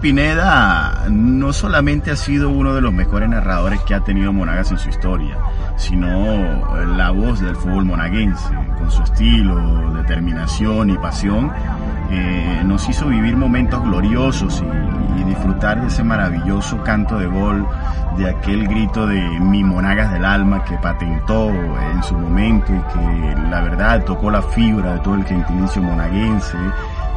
Pineda 0.00 1.04
no 1.10 1.52
solamente 1.52 2.10
ha 2.10 2.16
sido 2.16 2.48
uno 2.48 2.74
de 2.74 2.80
los 2.80 2.92
mejores 2.92 3.28
narradores 3.28 3.80
que 3.82 3.94
ha 3.94 4.00
tenido 4.00 4.32
Monagas 4.32 4.70
en 4.70 4.78
su 4.78 4.88
historia, 4.88 5.36
sino 5.76 6.86
la 6.86 7.10
voz 7.10 7.40
del 7.40 7.54
fútbol 7.54 7.84
monaguense, 7.84 8.48
con 8.78 8.90
su 8.90 9.02
estilo, 9.02 9.92
determinación 9.92 10.90
y 10.90 10.96
pasión, 10.96 11.52
eh, 12.10 12.62
nos 12.64 12.88
hizo 12.88 13.08
vivir 13.08 13.36
momentos 13.36 13.82
gloriosos 13.82 14.62
y, 14.62 15.20
y, 15.20 15.24
disfrutar 15.24 15.80
de 15.80 15.88
ese 15.88 16.02
maravilloso 16.02 16.82
canto 16.82 17.18
de 17.18 17.26
gol, 17.26 17.66
de 18.16 18.30
aquel 18.30 18.66
grito 18.68 19.06
de 19.06 19.20
mi 19.40 19.62
Monagas 19.62 20.12
del 20.12 20.24
alma 20.24 20.64
que 20.64 20.76
patentó 20.78 21.50
en 21.50 22.02
su 22.02 22.16
momento 22.16 22.72
y 22.72 22.80
que 22.92 23.40
la 23.50 23.60
verdad 23.60 24.04
tocó 24.04 24.30
la 24.30 24.42
fibra 24.42 24.94
de 24.94 24.98
todo 25.00 25.14
el 25.14 25.24
gentilicio 25.24 25.82
monaguense 25.82 26.56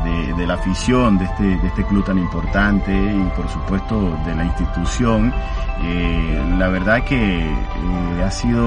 de, 0.03 0.47
la 0.47 0.55
afición 0.55 1.17
de 1.17 1.25
este, 1.25 1.43
de 1.43 1.67
este 1.67 1.83
club 1.85 2.03
tan 2.03 2.17
importante 2.17 2.91
y 2.91 3.31
por 3.35 3.49
supuesto 3.49 4.17
de 4.25 4.35
la 4.35 4.45
institución. 4.45 5.33
Eh, 5.83 6.55
la 6.57 6.67
verdad 6.67 7.03
que 7.03 7.39
eh, 7.39 8.23
ha 8.25 8.31
sido 8.31 8.63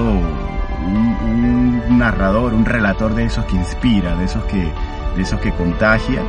un, 0.85 1.97
narrador, 1.97 2.53
un 2.53 2.65
relator 2.65 3.13
de 3.13 3.25
esos 3.25 3.45
que 3.45 3.55
inspira, 3.55 4.15
de 4.15 4.25
esos 4.25 4.43
que, 4.45 4.71
de 5.15 5.21
esos 5.21 5.39
que 5.39 5.51
contagia 5.51 6.21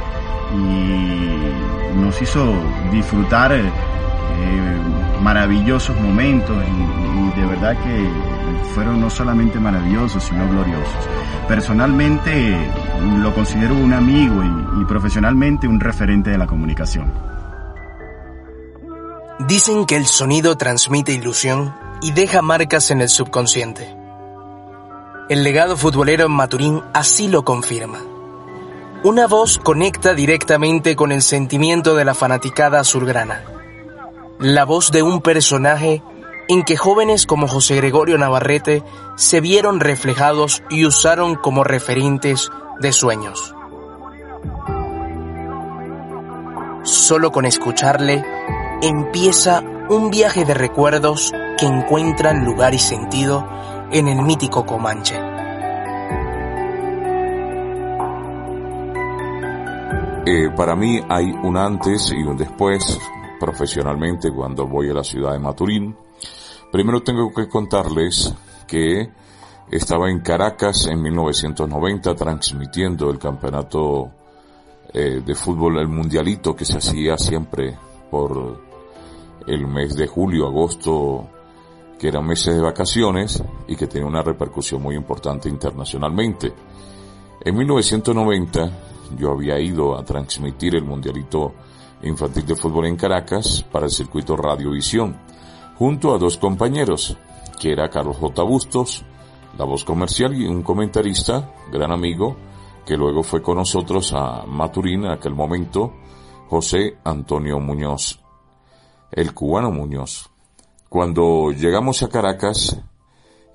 y 0.55 1.99
nos 2.01 2.21
hizo 2.23 2.55
disfrutar 2.91 3.53
eh, 3.53 3.71
maravillosos 5.23 5.99
momentos 6.01 6.57
y 6.65 7.41
de 7.41 7.47
verdad 7.47 7.77
que 7.83 8.38
fueron 8.75 9.01
no 9.01 9.11
solamente 9.11 9.59
maravillosos, 9.59 10.23
sino 10.25 10.49
gloriosos. 10.49 11.09
Personalmente 11.47 12.57
lo 13.19 13.35
considero 13.35 13.75
un 13.75 13.93
amigo 13.93 14.43
y, 14.81 14.85
profesionalmente 14.85 15.69
un 15.69 15.81
referente 15.81 16.31
de 16.31 16.39
la 16.39 16.47
comunicación. 16.47 17.13
Dicen 19.47 19.87
que 19.87 19.97
el 19.97 20.07
sonido 20.07 20.57
transmite 20.57 21.13
ilusión 21.13 21.75
y 22.03 22.13
deja 22.13 22.43
marcas 22.43 22.91
en 22.91 23.01
el 23.01 23.09
subconsciente. 23.09 23.95
El 25.29 25.45
legado 25.45 25.77
futbolero 25.77 26.27
en 26.27 26.33
Maturín 26.33 26.83
así 26.95 27.29
lo 27.29 27.45
confirma. 27.45 27.99
Una 29.05 29.27
voz 29.27 29.59
conecta 29.59 30.15
directamente 30.15 30.97
con 30.97 31.13
el 31.13 31.23
sentimiento 31.23 31.95
de 31.95 32.05
la 32.05 32.15
fanaticada 32.15 32.81
azulgrana. 32.81 33.45
La 34.41 34.65
voz 34.65 34.91
de 34.91 35.03
un 35.03 35.21
personaje 35.21 36.03
en 36.49 36.65
que 36.65 36.77
jóvenes 36.77 37.27
como 37.27 37.47
José 37.47 37.77
Gregorio 37.77 38.19
Navarrete 38.19 38.83
se 39.17 39.41
vieron 39.41 39.81
reflejados 39.81 40.63
y 40.71 40.87
usaron 40.87 41.37
como 41.37 41.63
referentes 41.63 42.51
de 42.81 42.93
sueños. 42.93 43.55
Solo 46.83 47.31
con 47.31 47.45
escucharle 47.45 48.25
empieza 48.81 49.63
un 49.91 50.11
viaje 50.11 50.45
de 50.45 50.55
recuerdos 50.55 51.33
que 51.59 51.67
encuentran 51.67 52.45
lugar 52.45 52.75
y 52.75 52.79
sentido 52.79 53.47
en 53.91 54.09
el 54.09 54.23
mítico 54.23 54.65
Comanche. 54.65 55.17
Eh, 60.27 60.51
para 60.55 60.77
mí 60.77 61.01
hay 61.09 61.31
un 61.31 61.57
antes 61.57 62.13
y 62.13 62.23
un 62.23 62.37
después 62.37 63.01
profesionalmente 63.41 64.31
cuando 64.31 64.67
voy 64.67 64.91
a 64.91 64.95
la 64.95 65.05
ciudad 65.05 65.33
de 65.33 65.39
Maturín. 65.39 65.97
Primero 66.71 67.03
tengo 67.03 67.33
que 67.33 67.49
contarles 67.49 68.35
que 68.67 69.11
estaba 69.71 70.11
en 70.11 70.21
Caracas 70.21 70.87
en 70.87 71.01
1990 71.01 72.15
transmitiendo 72.15 73.11
el 73.11 73.19
campeonato 73.19 74.11
eh, 74.93 75.23
de 75.25 75.35
fútbol, 75.35 75.79
el 75.79 75.89
mundialito 75.89 76.55
que 76.55 76.65
se 76.65 76.79
hacía 76.79 77.17
siempre 77.17 77.77
por 78.11 78.63
el 79.47 79.67
mes 79.67 79.97
de 79.97 80.07
julio, 80.07 80.47
agosto, 80.47 81.29
que 81.99 82.09
eran 82.09 82.27
meses 82.27 82.55
de 82.55 82.63
vacaciones 82.63 83.43
y 83.67 83.75
que 83.75 83.87
tenía 83.87 84.07
una 84.07 84.23
repercusión 84.23 84.83
muy 84.83 84.95
importante 84.95 85.49
internacionalmente. 85.49 86.53
En 87.45 87.57
1990 87.57 88.71
yo 89.17 89.33
había 89.33 89.59
ido 89.59 89.99
a 89.99 90.05
transmitir 90.05 90.77
el 90.77 90.85
mundialito 90.85 91.55
infantil 92.03 92.47
de 92.47 92.57
fútbol 92.57 92.87
en 92.87 92.97
Caracas 92.97 93.65
para 93.71 93.87
el 93.87 93.91
circuito 93.91 94.37
Radiovisión, 94.37 95.17
junto 95.79 96.13
a 96.13 96.19
dos 96.19 96.39
compañeros, 96.39 97.17
que 97.61 97.71
era 97.73 97.89
Carlos 97.89 98.17
J. 98.17 98.43
Bustos, 98.43 99.05
la 99.57 99.65
voz 99.65 99.85
comercial 99.85 100.35
y 100.35 100.45
un 100.45 100.63
comentarista, 100.63 101.55
gran 101.73 101.93
amigo, 101.93 102.37
que 102.85 102.97
luego 102.97 103.23
fue 103.23 103.43
con 103.43 103.59
nosotros 103.59 104.13
a 104.13 104.45
Maturín 104.45 105.05
en 105.05 105.13
aquel 105.13 105.35
momento, 105.35 105.95
José 106.49 106.99
Antonio 107.05 107.61
Muñoz, 107.61 108.21
el 109.13 109.33
cubano 109.35 109.71
Muñoz. 109.71 110.31
Cuando 110.89 111.53
llegamos 111.53 112.03
a 112.03 112.09
Caracas 112.09 112.81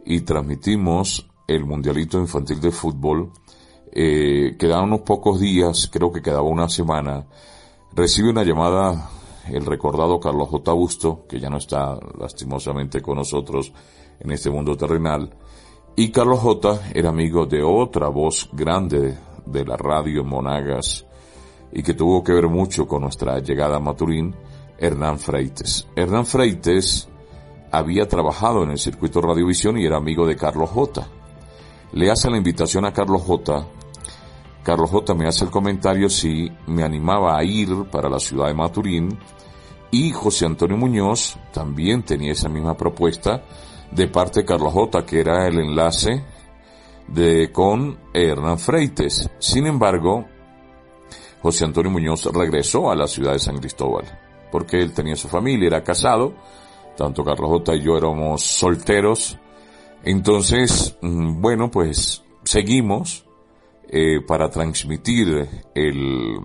y 0.05 0.21
transmitimos 0.21 1.27
el 1.47 1.65
Mundialito 1.65 2.19
Infantil 2.19 2.61
de 2.61 2.71
Fútbol, 2.71 3.31
eh, 3.91 4.55
quedaban 4.57 4.85
unos 4.85 5.01
pocos 5.01 5.41
días, 5.41 5.89
creo 5.91 6.11
que 6.11 6.21
quedaba 6.21 6.43
una 6.43 6.69
semana, 6.69 7.25
recibe 7.93 8.29
una 8.29 8.43
llamada 8.43 9.09
el 9.49 9.65
recordado 9.65 10.19
Carlos 10.19 10.49
J. 10.49 10.71
Busto, 10.73 11.25
que 11.27 11.39
ya 11.39 11.49
no 11.49 11.57
está 11.57 11.97
lastimosamente 12.19 13.01
con 13.01 13.17
nosotros 13.17 13.73
en 14.19 14.31
este 14.31 14.49
mundo 14.49 14.75
terrenal, 14.75 15.35
y 15.95 16.09
Carlos 16.11 16.39
J. 16.39 16.91
era 16.93 17.09
amigo 17.09 17.45
de 17.45 17.61
otra 17.61 18.07
voz 18.07 18.49
grande 18.51 19.17
de 19.45 19.65
la 19.65 19.77
radio 19.77 20.23
Monagas 20.23 21.05
y 21.71 21.83
que 21.83 21.93
tuvo 21.93 22.23
que 22.23 22.33
ver 22.33 22.47
mucho 22.47 22.87
con 22.87 23.01
nuestra 23.01 23.39
llegada 23.39 23.77
a 23.77 23.79
Maturín, 23.79 24.35
Hernán 24.77 25.19
Freites. 25.19 25.87
Hernán 25.95 26.25
Freites 26.25 27.09
había 27.71 28.07
trabajado 28.07 28.63
en 28.63 28.71
el 28.71 28.77
circuito 28.77 29.21
Radiovisión 29.21 29.77
y 29.77 29.85
era 29.85 29.97
amigo 29.97 30.27
de 30.27 30.35
Carlos 30.35 30.69
J. 30.69 31.07
Le 31.93 32.11
hace 32.11 32.29
la 32.29 32.37
invitación 32.37 32.85
a 32.85 32.93
Carlos 32.93 33.21
J. 33.23 33.67
Carlos 34.63 34.89
J. 34.89 35.13
me 35.13 35.27
hace 35.27 35.45
el 35.45 35.51
comentario 35.51 36.09
si 36.09 36.49
me 36.67 36.83
animaba 36.83 37.37
a 37.37 37.43
ir 37.43 37.85
para 37.91 38.09
la 38.09 38.19
ciudad 38.19 38.47
de 38.47 38.53
Maturín 38.53 39.19
y 39.91 40.11
José 40.11 40.45
Antonio 40.45 40.77
Muñoz 40.77 41.37
también 41.51 42.03
tenía 42.03 42.31
esa 42.31 42.49
misma 42.49 42.75
propuesta 42.75 43.43
de 43.91 44.07
parte 44.07 44.39
de 44.39 44.45
Carlos 44.45 44.73
J, 44.73 45.05
que 45.05 45.19
era 45.19 45.47
el 45.47 45.59
enlace 45.59 46.23
de 47.07 47.51
con 47.51 47.99
Hernán 48.13 48.57
Freites. 48.57 49.29
Sin 49.37 49.67
embargo, 49.67 50.25
José 51.41 51.65
Antonio 51.65 51.91
Muñoz 51.91 52.25
regresó 52.33 52.89
a 52.89 52.95
la 52.95 53.05
ciudad 53.05 53.33
de 53.33 53.39
San 53.39 53.57
Cristóbal, 53.57 54.05
porque 54.51 54.81
él 54.81 54.93
tenía 54.93 55.15
su 55.15 55.27
familia, 55.27 55.67
era 55.67 55.83
casado, 55.83 56.33
tanto 56.95 57.23
Carlos 57.23 57.49
J 57.49 57.75
y 57.75 57.81
yo 57.81 57.97
éramos 57.97 58.41
solteros. 58.41 59.37
Entonces, 60.03 60.97
mm, 61.01 61.41
bueno, 61.41 61.69
pues 61.69 62.23
seguimos 62.43 63.25
eh, 63.95 64.21
para 64.25 64.49
transmitir 64.49 65.47
el, 65.75 66.39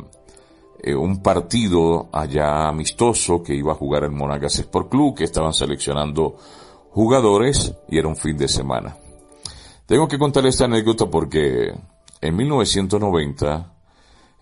eh, 0.82 0.94
un 0.94 1.22
partido 1.22 2.10
allá 2.12 2.68
amistoso 2.68 3.42
que 3.42 3.54
iba 3.54 3.72
a 3.72 3.74
jugar 3.74 4.04
el 4.04 4.10
Monagas 4.10 4.58
Sport 4.58 4.90
Club, 4.90 5.14
que 5.14 5.24
estaban 5.24 5.54
seleccionando 5.54 6.36
jugadores 6.90 7.74
y 7.88 7.96
era 7.96 8.06
un 8.06 8.16
fin 8.16 8.36
de 8.36 8.48
semana. 8.48 8.98
Tengo 9.86 10.06
que 10.06 10.18
contar 10.18 10.44
esta 10.44 10.66
anécdota 10.66 11.06
porque 11.06 11.72
En 12.20 12.36
1990 12.36 13.72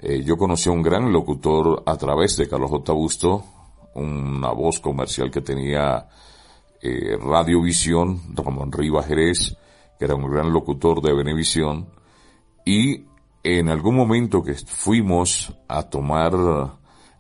eh, 0.01 0.23
yo 0.25 0.37
conocí 0.37 0.69
a 0.69 0.73
un 0.73 0.83
gran 0.83 1.13
locutor 1.13 1.85
a 1.87 1.97
través 1.97 2.37
de 2.37 2.49
Carlos 2.49 2.71
J. 2.71 2.93
Busto, 2.93 3.45
una 3.95 4.51
voz 4.51 4.81
comercial 4.81 5.31
que 5.31 5.43
tenía 5.43 6.09
eh, 6.83 7.17
Radiovisión, 7.19 8.35
Ramón 8.35 8.73
Rivas 8.73 9.07
Jerez, 9.07 9.57
que 9.97 10.07
era 10.07 10.17
un 10.17 10.29
gran 10.29 10.53
locutor 10.53 11.01
de 11.03 11.15
Venevisión, 11.15 11.87
y 12.67 13.07
en 13.45 13.69
algún 13.69 13.95
momento 13.95 14.43
que 14.43 14.55
fuimos 14.55 15.57
a 15.69 15.85
tomar 15.85 16.35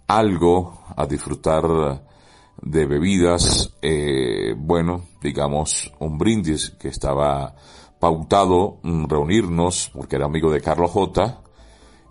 algo, 0.08 0.84
a 0.96 1.06
disfrutar 1.06 2.02
de 2.60 2.86
bebidas, 2.86 3.72
eh, 3.80 4.54
bueno, 4.58 5.02
digamos, 5.22 5.92
un 6.00 6.18
brindis 6.18 6.70
que 6.70 6.88
estaba 6.88 7.54
pautado 8.00 8.80
reunirnos, 8.82 9.90
porque 9.94 10.16
era 10.16 10.26
amigo 10.26 10.50
de 10.50 10.60
Carlos 10.60 10.90
J, 10.90 11.42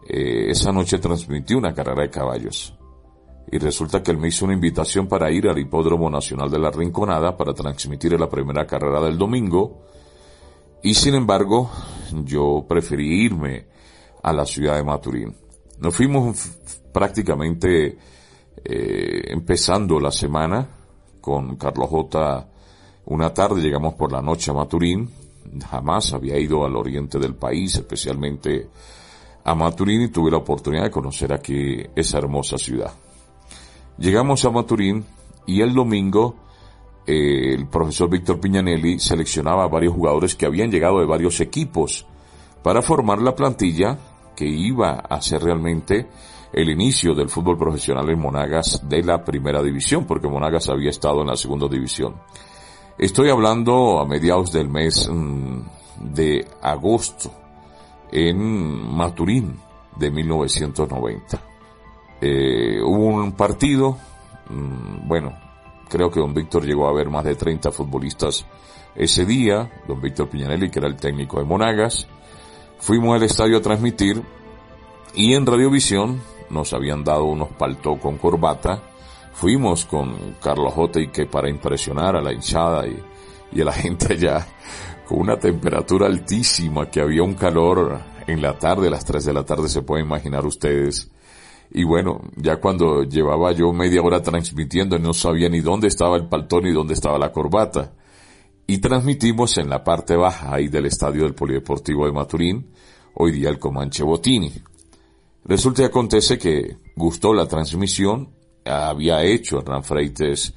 eh, 0.08 0.46
esa 0.50 0.72
noche 0.72 1.00
transmitió 1.00 1.58
una 1.58 1.74
carrera 1.74 2.04
de 2.04 2.10
caballos. 2.10 2.74
Y 3.52 3.58
resulta 3.58 4.02
que 4.02 4.12
él 4.12 4.18
me 4.18 4.30
hizo 4.30 4.46
una 4.46 4.54
invitación 4.54 5.08
para 5.08 5.30
ir 5.30 5.50
al 5.50 5.60
Hipódromo 5.60 6.10
Nacional 6.10 6.50
de 6.50 6.60
la 6.60 6.72
Rinconada 6.72 7.36
para 7.36 7.54
transmitir 7.54 8.18
la 8.18 8.30
primera 8.30 8.66
carrera 8.66 9.02
del 9.02 9.18
domingo. 9.18 9.84
Y 10.86 10.94
sin 10.94 11.16
embargo, 11.16 11.72
yo 12.12 12.64
preferí 12.70 13.26
irme 13.26 13.66
a 14.22 14.32
la 14.32 14.46
ciudad 14.46 14.76
de 14.76 14.84
Maturín. 14.84 15.36
Nos 15.80 15.96
fuimos 15.96 16.48
prácticamente 16.94 17.98
eh, 18.64 19.22
empezando 19.30 20.00
la 20.00 20.12
semana 20.12 20.70
con 21.20 21.56
Carlos 21.56 21.90
J. 21.90 22.48
Una 23.06 23.34
tarde 23.34 23.64
llegamos 23.64 23.96
por 23.96 24.12
la 24.12 24.22
noche 24.22 24.52
a 24.52 24.54
Maturín. 24.54 25.10
Jamás 25.72 26.14
había 26.14 26.38
ido 26.38 26.64
al 26.64 26.76
oriente 26.76 27.18
del 27.18 27.34
país, 27.34 27.74
especialmente 27.78 28.70
a 29.44 29.56
Maturín, 29.56 30.04
y 30.04 30.10
tuve 30.10 30.30
la 30.30 30.38
oportunidad 30.38 30.84
de 30.84 30.92
conocer 30.92 31.34
aquí 31.34 31.78
esa 31.96 32.20
hermosa 32.20 32.60
ciudad. 32.60 32.94
Llegamos 33.98 34.46
a 34.46 34.52
Maturín 34.52 35.04
y 35.48 35.62
el 35.62 35.74
domingo 35.74 36.45
el 37.06 37.68
profesor 37.68 38.10
Víctor 38.10 38.40
Piñanelli 38.40 39.00
seleccionaba 39.00 39.64
a 39.64 39.68
varios 39.68 39.94
jugadores 39.94 40.36
que 40.36 40.46
habían 40.46 40.72
llegado 40.72 41.00
de 41.00 41.06
varios 41.06 41.40
equipos 41.40 42.06
para 42.64 42.82
formar 42.82 43.22
la 43.22 43.36
plantilla 43.36 43.98
que 44.36 44.46
iba 44.46 44.94
a 44.94 45.22
ser 45.22 45.44
realmente 45.44 46.08
el 46.52 46.70
inicio 46.70 47.14
del 47.14 47.30
fútbol 47.30 47.58
profesional 47.58 48.10
en 48.10 48.20
Monagas 48.20 48.82
de 48.88 49.04
la 49.04 49.24
primera 49.24 49.62
división, 49.62 50.06
porque 50.06 50.28
Monagas 50.28 50.70
había 50.70 50.90
estado 50.90 51.22
en 51.22 51.28
la 51.28 51.36
segunda 51.36 51.68
división. 51.68 52.16
Estoy 52.98 53.30
hablando 53.30 54.00
a 54.00 54.06
mediados 54.06 54.52
del 54.52 54.70
mes 54.70 55.10
mm, 55.12 55.60
de 56.14 56.48
agosto 56.62 57.32
en 58.12 58.96
Maturín 58.96 59.60
de 59.98 60.12
1990. 60.12 61.42
Eh, 62.22 62.82
hubo 62.82 63.08
un 63.08 63.34
partido, 63.34 63.98
mm, 64.50 65.08
bueno, 65.08 65.45
creo 65.96 66.12
que 66.12 66.20
don 66.20 66.34
Víctor 66.34 66.66
llegó 66.66 66.90
a 66.90 66.94
ver 66.94 67.10
más 67.10 67.24
de 67.24 67.36
30 67.36 67.72
futbolistas 67.72 68.46
ese 68.96 69.26
día, 69.26 69.72
don 69.88 70.02
Víctor 70.02 70.28
Piñanelli, 70.28 70.70
que 70.70 70.80
era 70.80 70.90
el 70.90 70.98
técnico 70.98 71.40
de 71.40 71.46
Monagas. 71.46 72.06
Fuimos 72.80 73.16
al 73.16 73.24
estadio 73.24 73.58
a 73.58 73.62
transmitir 73.62 74.22
y 75.14 75.36
en 75.36 75.46
Radiovisión 75.46 76.22
nos 76.50 76.74
habían 76.74 77.06
dado 77.06 77.24
unos 77.24 77.48
paltos 77.54 77.98
con 78.00 78.18
corbata. 78.18 78.84
Fuimos 79.32 79.86
con 79.86 80.36
Carlos 80.42 80.74
J. 80.74 81.00
y 81.00 81.08
que 81.08 81.28
para 81.28 81.50
impresionar 81.50 82.18
a 82.18 82.22
la 82.22 82.34
hinchada 82.34 82.86
y, 82.88 83.62
a 83.62 83.64
la 83.64 83.72
gente 83.74 84.16
allá, 84.16 84.46
con 85.08 85.20
una 85.22 85.40
temperatura 85.40 86.08
altísima, 86.08 86.90
que 86.90 87.00
había 87.00 87.24
un 87.24 87.36
calor 87.36 88.02
en 88.28 88.42
la 88.42 88.60
tarde, 88.60 88.90
las 88.90 89.06
3 89.06 89.24
de 89.24 89.34
la 89.34 89.46
tarde 89.46 89.70
se 89.70 89.82
pueden 89.82 90.08
imaginar 90.08 90.46
ustedes. 90.46 91.10
Y 91.72 91.84
bueno, 91.84 92.22
ya 92.36 92.58
cuando 92.58 93.04
llevaba 93.04 93.52
yo 93.52 93.74
media 93.74 94.02
hora 94.02 94.22
transmitiendo 94.22 94.98
no 95.00 95.14
sabía 95.14 95.50
ni 95.50 95.60
dónde 95.60 95.88
estaba 95.88 96.16
el 96.16 96.28
paltón 96.28 96.64
ni 96.64 96.72
dónde 96.72 96.94
estaba 96.94 97.18
la 97.18 97.32
corbata. 97.32 97.94
Y 98.68 98.80
transmitimos 98.80 99.58
en 99.58 99.70
la 99.70 99.84
parte 99.84 100.16
baja 100.16 100.54
ahí 100.54 100.68
del 100.68 100.88
estadio 100.88 101.24
del 101.24 101.36
Polideportivo 101.36 102.06
de 102.06 102.14
Maturín, 102.14 102.72
hoy 103.14 103.32
día 103.32 103.50
el 103.50 103.60
Comanche 103.60 104.04
Botini. 104.04 104.52
Resulta 105.44 105.84
y 105.84 105.86
acontece 105.86 106.40
que 106.40 106.78
gustó 106.96 107.34
la 107.34 107.48
transmisión, 107.48 108.30
había 108.66 109.24
hecho 109.24 109.60
Hernán 109.60 109.84
Freites 109.84 110.54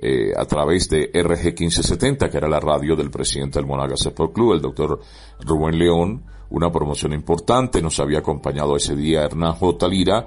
eh, 0.00 0.32
a 0.34 0.46
través 0.46 0.88
de 0.88 1.10
RG 1.12 1.44
1570, 1.44 2.30
que 2.30 2.36
era 2.38 2.48
la 2.48 2.58
radio 2.58 2.96
del 2.96 3.10
presidente 3.10 3.58
del 3.58 3.66
Monagas 3.66 4.06
Sport 4.06 4.32
Club, 4.32 4.54
el 4.54 4.62
doctor 4.62 4.98
Rubén 5.40 5.78
León, 5.78 6.24
una 6.50 6.70
promoción 6.70 7.12
importante, 7.12 7.82
nos 7.82 7.98
había 8.00 8.18
acompañado 8.18 8.76
ese 8.76 8.94
día 8.94 9.24
Hernán 9.24 9.54
J. 9.54 9.88
Lira 9.88 10.26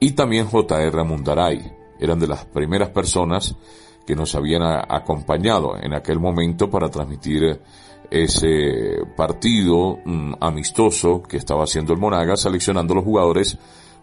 y 0.00 0.12
también 0.12 0.48
JR 0.48 1.04
Mundaray. 1.04 1.72
Eran 1.98 2.18
de 2.18 2.26
las 2.26 2.44
primeras 2.46 2.90
personas 2.90 3.54
que 4.06 4.14
nos 4.14 4.34
habían 4.34 4.62
acompañado 4.62 5.76
en 5.80 5.94
aquel 5.94 6.20
momento 6.20 6.68
para 6.70 6.88
transmitir 6.90 7.60
ese 8.10 8.98
partido 9.16 9.98
mm, 10.04 10.34
amistoso 10.40 11.22
que 11.22 11.38
estaba 11.38 11.64
haciendo 11.64 11.92
el 11.92 11.98
Monagas, 11.98 12.40
seleccionando 12.40 12.94
los 12.94 13.04
jugadores 13.04 13.58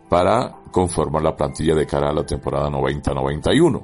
para 0.09 0.57
conformar 0.71 1.21
la 1.21 1.35
plantilla 1.35 1.75
de 1.75 1.85
cara 1.85 2.09
a 2.09 2.13
la 2.13 2.25
temporada 2.25 2.69
90-91. 2.69 3.83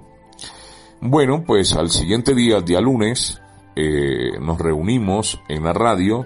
Bueno, 1.00 1.44
pues 1.46 1.76
al 1.76 1.90
siguiente 1.90 2.34
día, 2.34 2.58
el 2.58 2.66
día 2.66 2.82
lunes, 2.82 3.40
eh, 3.76 4.40
nos 4.42 4.58
reunimos 4.58 5.40
en 5.48 5.64
la 5.64 5.72
radio, 5.72 6.26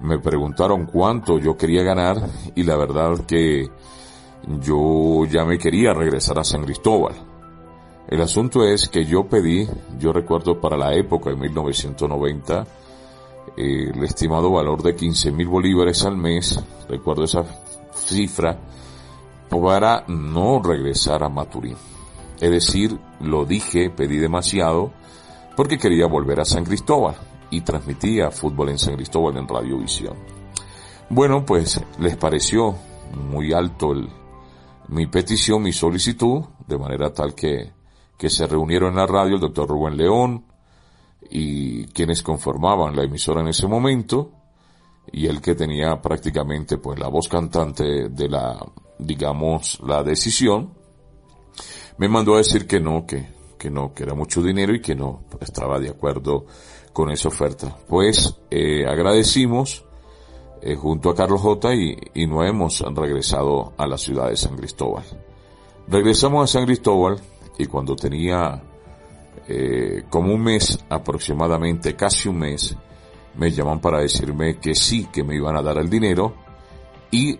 me 0.00 0.18
preguntaron 0.18 0.86
cuánto 0.86 1.38
yo 1.38 1.56
quería 1.56 1.82
ganar 1.82 2.18
y 2.54 2.62
la 2.62 2.76
verdad 2.76 3.26
que 3.26 3.68
yo 4.60 5.24
ya 5.26 5.44
me 5.44 5.58
quería 5.58 5.92
regresar 5.92 6.38
a 6.38 6.44
San 6.44 6.64
Cristóbal. 6.64 7.14
El 8.08 8.22
asunto 8.22 8.64
es 8.64 8.88
que 8.88 9.04
yo 9.04 9.26
pedí, 9.28 9.68
yo 9.98 10.12
recuerdo 10.12 10.60
para 10.60 10.76
la 10.76 10.94
época 10.94 11.30
de 11.30 11.36
1990, 11.36 12.66
el 13.56 14.02
estimado 14.04 14.50
valor 14.52 14.82
de 14.82 14.94
15 14.94 15.32
mil 15.32 15.48
bolívares 15.48 16.04
al 16.04 16.16
mes, 16.16 16.62
recuerdo 16.88 17.24
esa 17.24 17.44
cifra, 17.94 18.58
para 19.50 20.04
no 20.06 20.62
regresar 20.62 21.22
a 21.22 21.28
Maturín. 21.28 21.76
Es 22.40 22.50
decir, 22.50 22.98
lo 23.20 23.44
dije, 23.44 23.90
pedí 23.90 24.18
demasiado, 24.18 24.92
porque 25.56 25.76
quería 25.76 26.06
volver 26.06 26.40
a 26.40 26.44
San 26.44 26.64
Cristóbal 26.64 27.16
y 27.50 27.62
transmitía 27.62 28.30
fútbol 28.30 28.70
en 28.70 28.78
San 28.78 28.96
Cristóbal 28.96 29.36
en 29.36 29.48
Radiovisión. 29.48 30.16
Bueno, 31.10 31.44
pues 31.44 31.80
les 31.98 32.16
pareció 32.16 32.76
muy 33.30 33.52
alto 33.52 33.94
mi 34.88 35.06
petición, 35.06 35.62
mi 35.62 35.72
solicitud, 35.72 36.44
de 36.66 36.78
manera 36.78 37.12
tal 37.12 37.34
que, 37.34 37.72
que 38.16 38.30
se 38.30 38.46
reunieron 38.46 38.90
en 38.90 38.96
la 38.96 39.06
radio 39.06 39.34
el 39.34 39.40
doctor 39.40 39.68
Rubén 39.68 39.96
León, 39.96 40.44
y 41.30 41.86
quienes 41.86 42.22
conformaban 42.22 42.96
la 42.96 43.04
emisora 43.04 43.40
en 43.40 43.48
ese 43.48 43.66
momento 43.66 44.32
y 45.10 45.26
el 45.26 45.40
que 45.40 45.54
tenía 45.54 46.00
prácticamente 46.00 46.78
pues 46.78 46.98
la 46.98 47.08
voz 47.08 47.28
cantante 47.28 48.08
de 48.08 48.28
la 48.28 48.64
digamos 48.98 49.80
la 49.86 50.02
decisión 50.02 50.74
me 51.98 52.08
mandó 52.08 52.34
a 52.34 52.38
decir 52.38 52.66
que 52.66 52.80
no 52.80 53.06
que 53.06 53.28
que 53.58 53.70
no 53.70 53.92
que 53.92 54.04
era 54.04 54.14
mucho 54.14 54.42
dinero 54.42 54.74
y 54.74 54.80
que 54.80 54.94
no 54.94 55.24
estaba 55.40 55.78
de 55.78 55.90
acuerdo 55.90 56.46
con 56.98 57.12
esa 57.12 57.28
oferta. 57.28 57.76
Pues 57.86 58.40
eh, 58.50 58.84
agradecimos 58.84 59.84
eh, 60.60 60.74
junto 60.74 61.10
a 61.10 61.14
Carlos 61.14 61.40
J 61.42 61.72
y, 61.72 62.26
no 62.26 62.42
hemos 62.42 62.80
regresado 62.80 63.72
a 63.76 63.86
la 63.86 63.96
ciudad 63.96 64.30
de 64.30 64.36
San 64.36 64.56
Cristóbal. 64.56 65.04
Regresamos 65.86 66.42
a 66.42 66.58
San 66.58 66.66
Cristóbal 66.66 67.20
y 67.56 67.66
cuando 67.66 67.94
tenía 67.94 68.64
eh, 69.46 70.06
como 70.10 70.34
un 70.34 70.42
mes 70.42 70.84
aproximadamente, 70.88 71.94
casi 71.94 72.28
un 72.28 72.38
mes, 72.40 72.76
me 73.36 73.52
llaman 73.52 73.80
para 73.80 74.00
decirme 74.00 74.58
que 74.58 74.74
sí, 74.74 75.06
que 75.12 75.22
me 75.22 75.36
iban 75.36 75.56
a 75.56 75.62
dar 75.62 75.78
el 75.78 75.88
dinero 75.88 76.34
y 77.12 77.38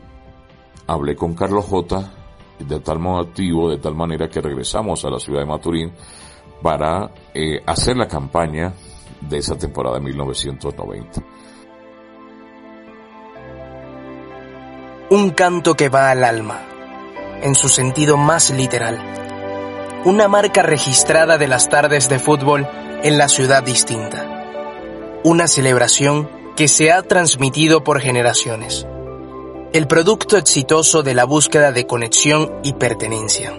hablé 0.87 1.17
con 1.17 1.35
Carlos 1.35 1.65
J 1.65 2.13
de 2.61 2.79
tal 2.79 3.01
motivo, 3.01 3.71
de 3.71 3.79
tal 3.79 3.97
manera 3.97 4.29
que 4.29 4.41
regresamos 4.41 5.05
a 5.05 5.11
la 5.11 5.19
ciudad 5.19 5.41
de 5.41 5.47
Maturín 5.47 5.91
para 6.63 7.11
hacer 7.67 7.97
la 7.97 8.07
campaña 8.07 8.73
de 9.21 9.39
esa 9.39 9.57
temporada 9.57 9.97
de 9.97 10.05
1990. 10.05 11.23
Un 15.11 15.31
canto 15.31 15.75
que 15.75 15.89
va 15.89 16.11
al 16.11 16.25
alma, 16.25 16.61
en 17.43 17.55
su 17.55 17.69
sentido 17.69 18.17
más 18.17 18.51
literal 18.51 19.19
una 20.05 20.29
marca 20.29 20.63
registrada 20.63 21.39
de 21.39 21.49
las 21.49 21.69
tardes 21.69 22.09
de 22.09 22.19
fútbol 22.19 22.69
en 23.03 23.19
la 23.19 23.29
ciudad 23.29 23.63
distinta. 23.65 24.45
Una 25.25 25.49
celebración 25.49 26.31
que 26.57 26.69
se 26.69 26.93
ha 26.93 27.03
transmitido 27.03 27.83
por 27.83 28.01
generaciones. 28.01 28.87
El 29.73 29.87
producto 29.87 30.39
exitoso 30.39 31.03
de 31.03 31.15
la 31.15 31.25
búsqueda 31.25 31.73
de 31.73 31.87
conexión 31.87 32.61
y 32.63 32.75
pertenencia. 32.75 33.53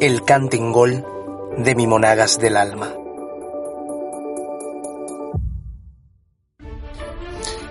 El 0.00 0.24
canten 0.24 0.72
gol 0.72 1.04
de 1.58 1.74
mi 1.74 1.86
monagas 1.86 2.38
del 2.38 2.56
alma. 2.56 2.94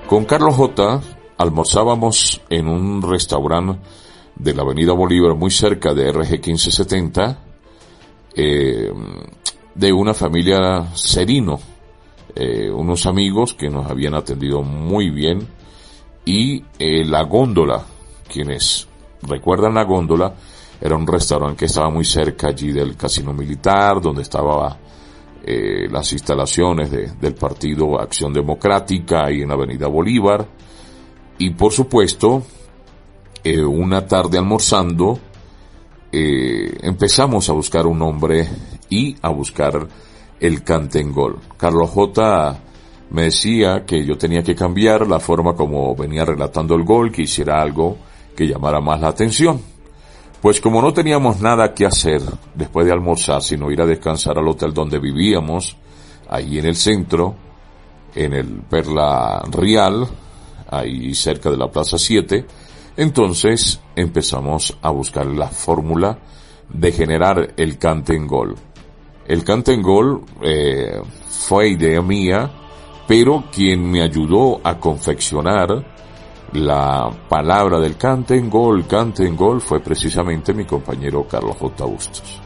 Con 0.07 0.23
Carlos 0.23 0.55
J 0.55 1.01
almorzábamos 1.37 2.41
en 2.49 2.69
un 2.69 3.01
restaurante 3.01 3.77
de 4.37 4.53
la 4.53 4.61
Avenida 4.61 4.93
Bolívar, 4.93 5.35
muy 5.35 5.51
cerca 5.51 5.93
de 5.93 6.09
RG 6.13 6.31
1570, 6.31 7.37
eh, 8.33 8.89
de 9.75 9.91
una 9.91 10.13
familia 10.13 10.95
serino, 10.95 11.59
eh, 12.33 12.71
unos 12.71 13.05
amigos 13.05 13.53
que 13.53 13.69
nos 13.69 13.91
habían 13.91 14.13
atendido 14.13 14.61
muy 14.61 15.09
bien 15.09 15.45
y 16.23 16.63
eh, 16.79 17.03
la 17.03 17.23
góndola, 17.23 17.83
quienes 18.31 18.87
recuerdan 19.23 19.73
la 19.73 19.83
góndola, 19.83 20.33
era 20.79 20.95
un 20.95 21.05
restaurante 21.05 21.57
que 21.57 21.65
estaba 21.65 21.89
muy 21.89 22.05
cerca 22.05 22.47
allí 22.47 22.71
del 22.71 22.95
casino 22.95 23.33
militar, 23.33 23.99
donde 23.99 24.21
estaba 24.21 24.77
eh, 25.49 25.87
las 25.89 26.11
instalaciones 26.11 26.91
del 26.91 27.33
partido 27.35 28.01
Acción 28.01 28.33
Democrática 28.33 29.31
y 29.31 29.43
en 29.43 29.47
la 29.47 29.53
Avenida 29.53 29.87
Bolívar. 29.87 30.45
Y 31.37 31.51
por 31.51 31.71
supuesto, 31.71 32.43
eh, 33.45 33.63
una 33.63 34.05
tarde 34.05 34.37
almorzando, 34.37 35.17
eh, 36.11 36.77
empezamos 36.81 37.47
a 37.47 37.53
buscar 37.53 37.87
un 37.87 37.99
nombre 37.99 38.45
y 38.89 39.15
a 39.21 39.29
buscar 39.29 39.87
el 40.37 40.63
cantengol. 40.63 41.39
Carlos 41.55 41.91
J 41.91 42.59
me 43.11 43.21
decía 43.21 43.85
que 43.85 44.05
yo 44.05 44.17
tenía 44.17 44.43
que 44.43 44.53
cambiar 44.53 45.07
la 45.07 45.21
forma 45.21 45.55
como 45.55 45.95
venía 45.95 46.25
relatando 46.25 46.75
el 46.75 46.83
gol, 46.83 47.09
que 47.09 47.21
hiciera 47.21 47.61
algo 47.61 47.97
que 48.35 48.47
llamara 48.47 48.81
más 48.81 48.99
la 48.99 49.07
atención. 49.07 49.61
Pues 50.41 50.61
como 50.61 50.81
no 50.81 50.93
teníamos 50.93 51.41
nada 51.41 51.73
que 51.73 51.85
hacer 51.85 52.21
después 52.53 52.85
de 52.85 52.93
almorzar, 52.93 53.41
sino 53.41 53.71
ir 53.71 53.81
a 53.81 53.87
descansar 53.87 54.37
al 54.37 54.47
hotel 54.47 54.73
donde 54.73 54.99
vivíamos, 54.99 55.75
ahí 56.29 56.59
en 56.59 56.65
el 56.65 56.75
centro, 56.75 57.35
en 58.13 58.33
el 58.33 58.61
Perla 58.69 59.41
Real, 59.49 60.07
ahí 60.69 61.15
cerca 61.15 61.49
de 61.49 61.57
la 61.57 61.71
Plaza 61.71 61.97
7, 61.97 62.45
entonces 62.97 63.79
empezamos 63.95 64.77
a 64.81 64.91
buscar 64.91 65.25
la 65.25 65.47
fórmula 65.47 66.19
de 66.69 66.91
generar 66.91 67.53
el 67.57 67.77
cante 67.79 68.15
en 68.15 68.27
gol. 68.27 68.55
El 69.27 69.43
cante 69.43 69.73
en 69.73 69.81
gol 69.81 70.23
eh, 70.41 71.01
fue 71.27 71.69
idea 71.69 72.01
mía, 72.01 72.51
pero 73.07 73.45
quien 73.51 73.89
me 73.89 74.03
ayudó 74.03 74.61
a 74.63 74.79
confeccionar 74.79 75.96
la 76.57 77.09
palabra 77.29 77.79
del 77.79 77.97
cante 77.97 78.35
en 78.35 78.49
gol, 78.49 78.85
cante 78.87 79.25
en 79.25 79.35
gol 79.35 79.61
fue 79.61 79.79
precisamente 79.79 80.53
mi 80.53 80.65
compañero 80.65 81.27
Carlos 81.27 81.55
J. 81.57 81.85
Bustos. 81.85 82.41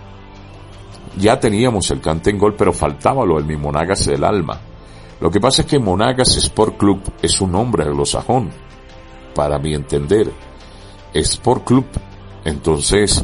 Ya 1.18 1.39
teníamos 1.39 1.89
el 1.91 2.01
cante 2.01 2.30
en 2.30 2.38
gol, 2.38 2.56
pero 2.56 2.74
faltaba 2.74 3.25
lo 3.25 3.36
del 3.36 3.46
mi 3.46 3.56
Monagas 3.56 4.06
del 4.06 4.24
alma. 4.24 4.60
Lo 5.20 5.30
que 5.30 5.39
pasa 5.39 5.62
es 5.62 5.68
que 5.68 5.80
Monagas 5.80 6.38
Sport 6.38 6.77
Club 6.77 7.01
es 7.22 7.39
un 7.41 7.51
nombre 7.51 7.84
anglosajón, 7.84 8.50
para 9.34 9.60
mi 9.60 9.74
entender. 9.74 10.32
Sport 11.13 11.63
Club. 11.63 11.86
Entonces, 12.44 13.24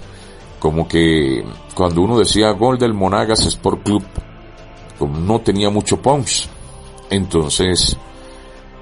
como 0.59 0.87
que 0.87 1.43
cuando 1.73 2.01
uno 2.01 2.19
decía 2.19 2.51
gol 2.51 2.77
del 2.77 2.93
Monagas 2.93 3.45
Sport 3.45 3.83
Club, 3.83 4.03
como 4.99 5.19
no 5.19 5.39
tenía 5.39 5.69
mucho 5.69 6.01
punch. 6.01 6.47
Entonces, 7.09 7.97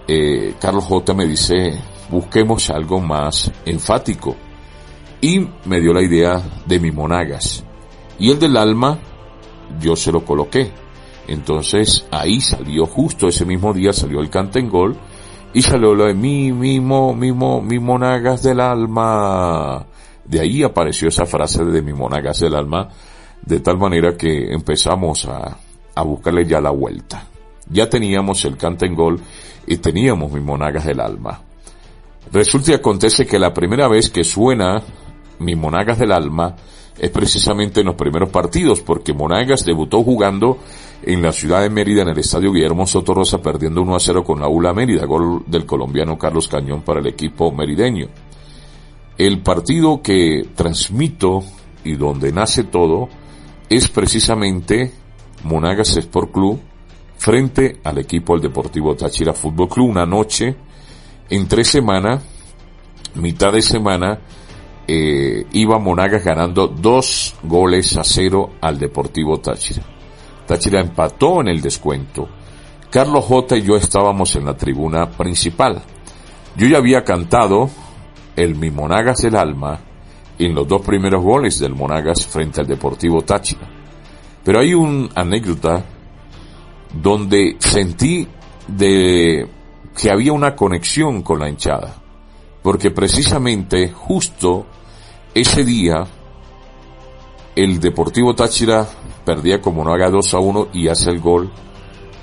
eh, 0.07 0.55
Carlos 0.59 0.85
J 0.85 1.13
me 1.13 1.25
dice, 1.25 1.79
busquemos 2.09 2.69
algo 2.69 3.00
más 3.00 3.51
enfático. 3.65 4.35
Y 5.21 5.47
me 5.65 5.79
dio 5.79 5.93
la 5.93 6.01
idea 6.01 6.41
de 6.65 6.79
mi 6.79 6.91
monagas. 6.91 7.63
Y 8.19 8.31
el 8.31 8.39
del 8.39 8.57
alma, 8.57 9.00
yo 9.79 9.95
se 9.95 10.12
lo 10.12 10.24
coloqué. 10.24 10.71
Entonces 11.27 12.05
ahí 12.12 12.39
salió 12.39 12.85
justo 12.85 13.27
ese 13.27 13.45
mismo 13.45 13.74
día 13.74 13.91
salió 13.91 14.19
el 14.19 14.29
cantengol 14.29 14.95
y 15.53 15.62
salió 15.62 15.95
lo 15.95 16.05
de 16.05 16.13
mi 16.13 16.51
mismo, 16.51 17.15
mismo, 17.15 17.62
mi 17.62 17.79
monagas 17.79 18.43
del 18.43 18.59
alma. 18.59 19.85
De 20.24 20.39
ahí 20.39 20.63
apareció 20.63 21.07
esa 21.07 21.25
frase 21.25 21.63
de 21.63 21.81
mi 21.81 21.93
monagas 21.93 22.39
del 22.39 22.55
alma, 22.55 22.89
de 23.41 23.59
tal 23.59 23.77
manera 23.77 24.15
que 24.17 24.53
empezamos 24.53 25.25
a, 25.25 25.57
a 25.95 26.01
buscarle 26.03 26.45
ya 26.45 26.59
la 26.59 26.71
vuelta. 26.71 27.27
Ya 27.69 27.89
teníamos 27.89 28.43
el 28.45 28.57
cantengol 28.57 29.19
y 29.65 29.77
teníamos 29.77 30.31
mi 30.31 30.41
monagas 30.41 30.85
del 30.85 31.00
alma. 31.00 31.41
Resulta 32.32 32.72
y 32.72 32.74
acontece 32.75 33.25
que 33.25 33.39
la 33.39 33.53
primera 33.53 33.88
vez 33.88 34.10
que 34.10 34.24
suena 34.24 34.82
mi 35.39 35.55
Monagas 35.55 36.00
del 36.00 36.12
Alma 36.12 36.55
es 36.98 37.10
precisamente 37.10 37.82
en 37.82 37.88
los 37.88 37.96
primeros 37.96 38.29
partidos, 38.29 38.82
porque 38.82 39.13
Monagas 39.13 39.65
debutó 39.65 40.03
jugando 40.03 40.60
en 41.03 41.22
la 41.22 41.32
ciudad 41.32 41.62
de 41.62 41.70
Mérida 41.70 42.01
en 42.01 42.10
el 42.10 42.17
estadio 42.17 42.51
Guillermo 42.51 42.88
Soto 42.88 43.13
Rosa 43.13 43.41
perdiendo 43.41 43.82
1 43.82 43.96
a 43.96 44.00
0 44.00 44.24
con 44.24 44.39
la 44.39 44.48
ULA 44.48 44.74
Mérida, 44.74 45.05
gol 45.05 45.44
del 45.46 45.65
colombiano 45.65 46.17
Carlos 46.17 46.48
Cañón 46.48 46.82
para 46.82 47.00
el 47.00 47.08
equipo 47.08 47.51
merideño. 47.51 48.08
El 49.17 49.41
partido 49.41 50.01
que 50.01 50.50
transmito 50.55 51.44
y 51.84 51.96
donde 51.96 52.32
nace 52.32 52.63
todo 52.63 53.10
es 53.70 53.89
precisamente 53.89 54.91
Monagas 55.44 55.96
Sport 55.98 56.32
Club 56.32 56.60
frente 57.17 57.79
al 57.84 57.98
equipo 57.98 58.34
del 58.34 58.44
Deportivo 58.44 58.96
Táchira 58.96 59.34
Fútbol 59.34 59.70
Club, 59.70 59.89
una 59.89 60.05
noche 60.05 60.55
en 61.29 61.48
tres 61.48 61.67
semanas, 61.67 62.24
mitad 63.15 63.53
de 63.53 63.62
semana, 63.62 64.20
eh, 64.88 65.46
iba 65.53 65.79
Monagas 65.79 66.24
ganando 66.24 66.67
dos 66.67 67.36
goles 67.44 67.98
a 67.98 68.03
cero 68.03 68.51
al 68.62 68.77
Deportivo 68.77 69.39
Táchira. 69.39 69.84
Táchira 70.46 70.82
empató 70.82 71.41
en 71.41 71.48
el 71.48 71.62
descuento. 71.62 72.27
Carlos 72.91 73.25
J 73.25 73.58
y 73.58 73.63
yo 73.63 73.75
estábamos 73.75 74.36
en 74.36 74.46
la 74.46 74.55
tribuna 74.55 75.10
principal. 75.10 75.82
Yo 76.55 76.67
ya 76.67 76.77
había 76.77 77.03
cantado 77.03 77.70
el 78.36 78.55
Mi 78.55 78.70
Monagas 78.70 79.22
del 79.22 79.36
Alma 79.36 79.79
en 80.38 80.53
los 80.53 80.67
dos 80.67 80.82
primeros 80.82 81.24
goles 81.24 81.60
del 81.60 81.74
Monagas 81.74 82.27
frente 82.27 82.62
al 82.62 82.67
Deportivo 82.67 83.24
Táchira. 83.24 83.67
Pero 84.44 84.60
hay 84.60 84.74
una 84.75 85.10
anécdota 85.15 85.84
donde 86.94 87.55
sentí 87.60 88.27
de 88.67 89.48
que 89.95 90.11
había 90.11 90.33
una 90.33 90.55
conexión 90.55 91.21
con 91.21 91.39
la 91.39 91.49
hinchada, 91.49 91.95
porque 92.61 92.91
precisamente 92.91 93.91
justo 93.91 94.65
ese 95.33 95.63
día 95.63 96.05
el 97.55 97.79
Deportivo 97.79 98.35
Táchira 98.35 98.85
perdía 99.23 99.61
como 99.61 99.83
no 99.83 99.93
haga 99.93 100.09
2 100.09 100.33
a 100.33 100.39
1 100.39 100.67
y 100.73 100.89
hace 100.89 101.09
el 101.09 101.19
gol, 101.19 101.49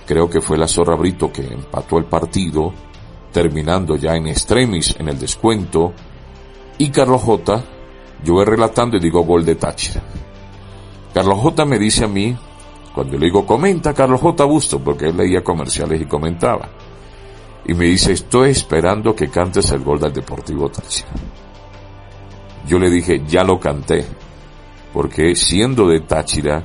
creo 0.06 0.28
que 0.28 0.42
fue 0.42 0.58
la 0.58 0.68
Zorra 0.68 0.94
Brito 0.96 1.32
que 1.32 1.42
empató 1.42 1.96
el 1.96 2.04
partido, 2.04 2.72
terminando 3.32 3.96
ya 3.96 4.14
en 4.14 4.26
extremis 4.26 4.94
en 4.98 5.08
el 5.08 5.18
descuento, 5.18 5.94
y 6.76 6.90
Carlos 6.90 7.22
J, 7.22 7.64
yo 8.22 8.34
voy 8.34 8.44
relatando 8.44 8.98
y 8.98 9.00
digo 9.00 9.22
gol 9.22 9.44
de 9.44 9.54
Táchira. 9.54 10.02
Carlos 11.14 11.38
J 11.38 11.64
me 11.64 11.78
dice 11.78 12.04
a 12.04 12.08
mí, 12.08 12.36
cuando 12.94 13.16
le 13.16 13.26
digo 13.26 13.46
comenta 13.46 13.94
Carlos 13.94 14.20
J 14.20 14.44
Busto, 14.44 14.78
porque 14.80 15.06
él 15.06 15.16
leía 15.16 15.42
comerciales 15.42 16.00
y 16.00 16.04
comentaba, 16.04 16.68
y 17.64 17.74
me 17.74 17.86
dice, 17.86 18.12
estoy 18.12 18.50
esperando 18.50 19.14
que 19.14 19.28
cantes 19.28 19.70
el 19.70 19.84
gol 19.84 20.00
del 20.00 20.12
Deportivo 20.12 20.68
Táchira. 20.68 21.10
Yo 22.66 22.78
le 22.78 22.90
dije, 22.90 23.22
ya 23.26 23.44
lo 23.44 23.58
canté, 23.58 24.04
porque 24.92 25.34
siendo 25.34 25.88
de 25.88 26.00
Táchira, 26.00 26.64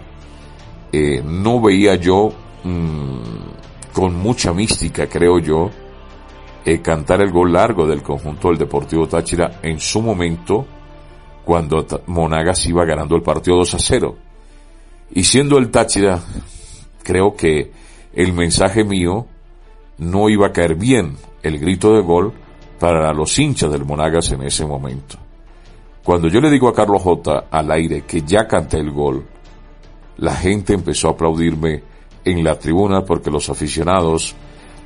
eh, 0.92 1.22
no 1.24 1.62
veía 1.62 1.96
yo 1.96 2.30
mm, 2.64 3.94
con 3.94 4.16
mucha 4.16 4.54
mística, 4.54 5.08
creo 5.08 5.40
yo, 5.40 5.70
eh, 6.66 6.82
cantar 6.82 7.22
el 7.22 7.32
gol 7.32 7.54
largo 7.54 7.86
del 7.86 8.02
conjunto 8.02 8.50
del 8.50 8.58
Deportivo 8.58 9.08
Táchira 9.08 9.60
en 9.62 9.80
su 9.80 10.02
momento, 10.02 10.66
cuando 11.46 11.86
Monagas 12.08 12.66
iba 12.66 12.84
ganando 12.86 13.16
el 13.16 13.22
partido 13.22 13.58
2 13.58 13.76
a 13.76 13.80
0. 13.80 14.18
Y 15.12 15.24
siendo 15.24 15.58
el 15.58 15.70
Táchira, 15.72 16.20
creo 17.04 17.36
que 17.36 17.72
el 18.14 18.34
mensaje 18.34 18.84
mío 18.84 19.28
no 19.98 20.30
iba 20.30 20.48
a 20.48 20.52
caer 20.52 20.76
bien 20.76 21.18
el 21.44 21.60
grito 21.60 21.94
de 21.94 22.02
gol 22.02 22.34
para 22.80 23.14
los 23.14 23.38
hinchas 23.40 23.72
del 23.72 23.86
Monagas 23.86 24.32
en 24.32 24.44
ese 24.44 24.66
momento. 24.66 25.18
Cuando 26.04 26.28
yo 26.28 26.40
le 26.40 26.50
digo 26.50 26.70
a 26.70 26.74
Carlos 26.74 27.02
J 27.02 27.46
al 27.52 27.72
aire 27.72 28.04
que 28.04 28.22
ya 28.22 28.48
canté 28.48 28.78
el 28.78 28.92
gol, 28.92 29.26
la 30.18 30.36
gente 30.36 30.74
empezó 30.74 31.10
a 31.10 31.12
aplaudirme 31.12 31.84
en 32.24 32.44
la 32.44 32.58
tribuna 32.58 33.04
porque 33.04 33.32
los 33.32 33.50
aficionados 33.50 34.36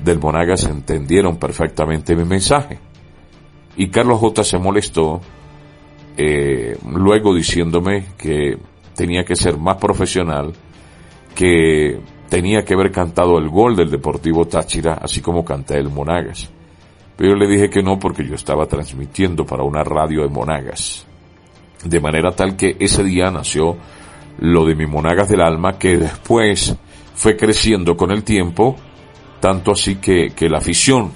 del 0.03 0.19
Monagas 0.19 0.63
entendieron 0.65 1.37
perfectamente 1.37 2.15
mi 2.15 2.25
mensaje. 2.25 2.79
Y 3.77 3.89
Carlos 3.89 4.19
J 4.19 4.43
se 4.43 4.57
molestó, 4.57 5.21
eh, 6.17 6.77
luego 6.89 7.33
diciéndome 7.33 8.07
que 8.17 8.57
tenía 8.95 9.23
que 9.23 9.35
ser 9.35 9.57
más 9.57 9.77
profesional, 9.77 10.53
que 11.35 11.99
tenía 12.31 12.63
que 12.63 12.75
haber 12.75 12.93
cantado 12.93 13.38
el 13.38 13.50
gol 13.50 13.75
del 13.75 13.91
Deportivo 13.91 14.47
Táchira, 14.47 14.93
así 15.01 15.19
como 15.19 15.43
canté 15.43 15.77
el 15.77 15.89
Monagas. 15.89 16.50
Pero 17.17 17.31
yo 17.31 17.35
le 17.35 17.45
dije 17.45 17.69
que 17.69 17.83
no 17.83 18.00
porque 18.00 18.25
yo 18.25 18.35
estaba 18.35 18.67
transmitiendo 18.67 19.45
para 19.45 19.63
una 19.63 19.83
radio 19.83 20.21
de 20.21 20.29
Monagas. 20.29 21.05
De 21.83 22.00
manera 22.00 22.31
tal 22.31 22.55
que 22.55 22.77
ese 22.79 23.03
día 23.03 23.29
nació 23.31 23.75
lo 24.39 24.63
de 24.63 24.75
mi 24.75 24.85
Monagas 24.85 25.27
del 25.27 25.41
alma, 25.41 25.77
que 25.77 25.97
después 25.97 26.73
fue 27.15 27.35
creciendo 27.35 27.97
con 27.97 28.11
el 28.11 28.23
tiempo, 28.23 28.77
tanto 29.41 29.73
así 29.73 29.95
que, 29.95 30.29
que 30.33 30.47
la 30.47 30.59
afición 30.59 31.11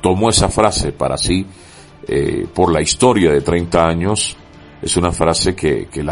tomó 0.00 0.30
esa 0.30 0.48
frase 0.48 0.92
para 0.92 1.18
sí, 1.18 1.44
eh, 2.06 2.46
por 2.54 2.72
la 2.72 2.80
historia 2.80 3.32
de 3.32 3.42
30 3.42 3.86
años, 3.86 4.34
es 4.80 4.96
una 4.96 5.12
frase 5.12 5.54
que, 5.54 5.88
que 5.92 6.02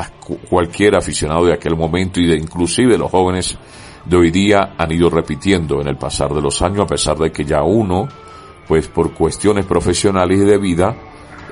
cualquier 0.51 0.95
aficionado 0.95 1.47
de 1.47 1.55
aquel 1.55 1.75
momento 1.75 2.21
y 2.21 2.27
de 2.27 2.37
inclusive 2.37 2.99
los 2.99 3.11
jóvenes 3.11 3.57
de 4.09 4.17
hoy 4.17 4.31
día 4.31 4.75
han 4.79 4.93
ido 4.93 5.11
repitiendo 5.11 5.81
en 5.81 5.89
el 5.89 5.97
pasar 5.97 6.33
de 6.33 6.41
los 6.41 6.63
años, 6.63 6.81
a 6.81 6.87
pesar 6.87 7.17
de 7.19 7.33
que 7.33 7.45
ya 7.45 7.63
uno, 7.63 8.09
pues 8.67 8.89
por 8.89 9.13
cuestiones 9.13 9.65
profesionales 9.65 10.41
y 10.41 10.45
de 10.45 10.59
vida, 10.59 10.97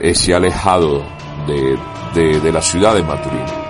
eh, 0.00 0.14
se 0.14 0.34
ha 0.34 0.36
alejado 0.36 1.02
de, 1.46 1.78
de, 2.14 2.40
de 2.40 2.52
la 2.52 2.62
ciudad 2.62 2.94
de 2.94 3.02
Maturín. 3.02 3.63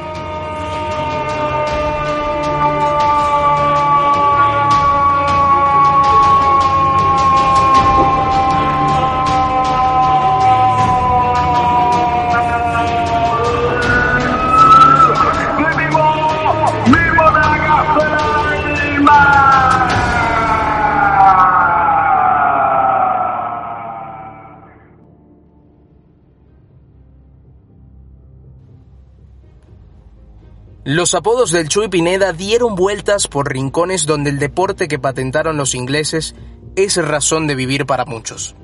Los 30.95 31.13
apodos 31.15 31.51
del 31.51 31.69
Chuy 31.69 31.89
Pineda 31.89 32.33
dieron 32.33 32.77
vueltas 32.77 33.27
por 33.27 33.53
rincones 33.53 34.07
donde 34.07 34.31
el 34.31 34.39
deporte 34.39 34.87
que 34.87 35.01
patentaron 35.01 35.57
los 35.57 35.75
ingleses 35.75 36.37
es 36.77 36.97
razón 37.05 37.49
de 37.49 37.57
vivir 37.57 37.85
para 37.85 38.05
muchos. 38.05 38.55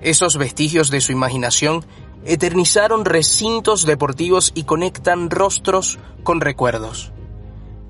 Esos 0.00 0.36
vestigios 0.36 0.88
de 0.88 1.00
su 1.00 1.10
imaginación 1.10 1.84
eternizaron 2.24 3.04
recintos 3.04 3.86
deportivos 3.86 4.52
y 4.54 4.62
conectan 4.62 5.30
rostros 5.30 5.98
con 6.22 6.40
recuerdos. 6.40 7.10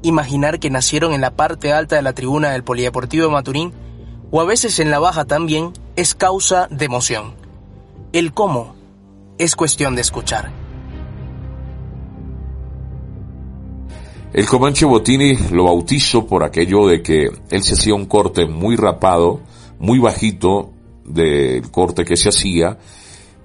Imaginar 0.01 0.61
que 0.61 0.71
nacieron 0.71 1.13
en 1.13 1.21
la 1.21 1.37
parte 1.37 1.71
alta 1.71 1.97
de 1.97 2.03
la 2.03 2.15
tribuna 2.15 2.53
del 2.53 2.65
Polideportivo 2.65 3.29
Maturín, 3.29 3.75
o 4.31 4.41
a 4.41 4.47
veces 4.47 4.79
en 4.79 4.91
la 4.91 4.99
baja 4.99 5.27
también, 5.27 5.75
es 5.95 6.15
causa 6.15 6.69
de 6.71 6.87
emoción. 6.87 7.35
El 8.15 8.33
cómo 8.33 8.77
es 9.37 9.57
cuestión 9.57 9.95
de 9.95 10.01
escuchar. 10.01 10.68
El 14.33 14.47
Comanche 14.47 14.85
Botini 14.85 15.35
lo 15.53 15.65
bautizo 15.65 16.27
por 16.27 16.45
aquello 16.45 16.87
de 16.87 17.03
que 17.03 17.31
él 17.51 17.63
se 17.63 17.75
hacía 17.75 17.95
un 17.95 18.05
corte 18.05 18.47
muy 18.47 18.77
rapado, 18.77 19.41
muy 19.79 19.99
bajito 19.99 20.73
del 21.05 21.71
corte 21.71 22.05
que 22.05 22.17
se 22.17 22.29
hacía 22.29 22.79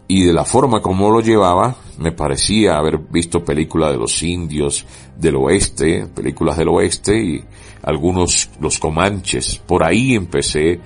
y 0.10 0.26
de 0.26 0.34
la 0.34 0.44
forma 0.44 0.82
como 0.82 1.10
lo 1.10 1.22
llevaba 1.22 1.78
me 1.98 2.12
parecía 2.12 2.78
haber 2.78 2.98
visto 2.98 3.46
películas 3.46 3.94
de 3.94 3.98
los 3.98 4.22
indios 4.24 4.86
del 5.18 5.38
oeste, 5.38 6.08
películas 6.14 6.58
del 6.58 6.68
oeste 6.68 7.18
y 7.18 7.44
algunos 7.84 8.50
los 8.60 8.78
comanches. 8.78 9.62
Por 9.66 9.86
ahí 9.86 10.16
empecé 10.16 10.82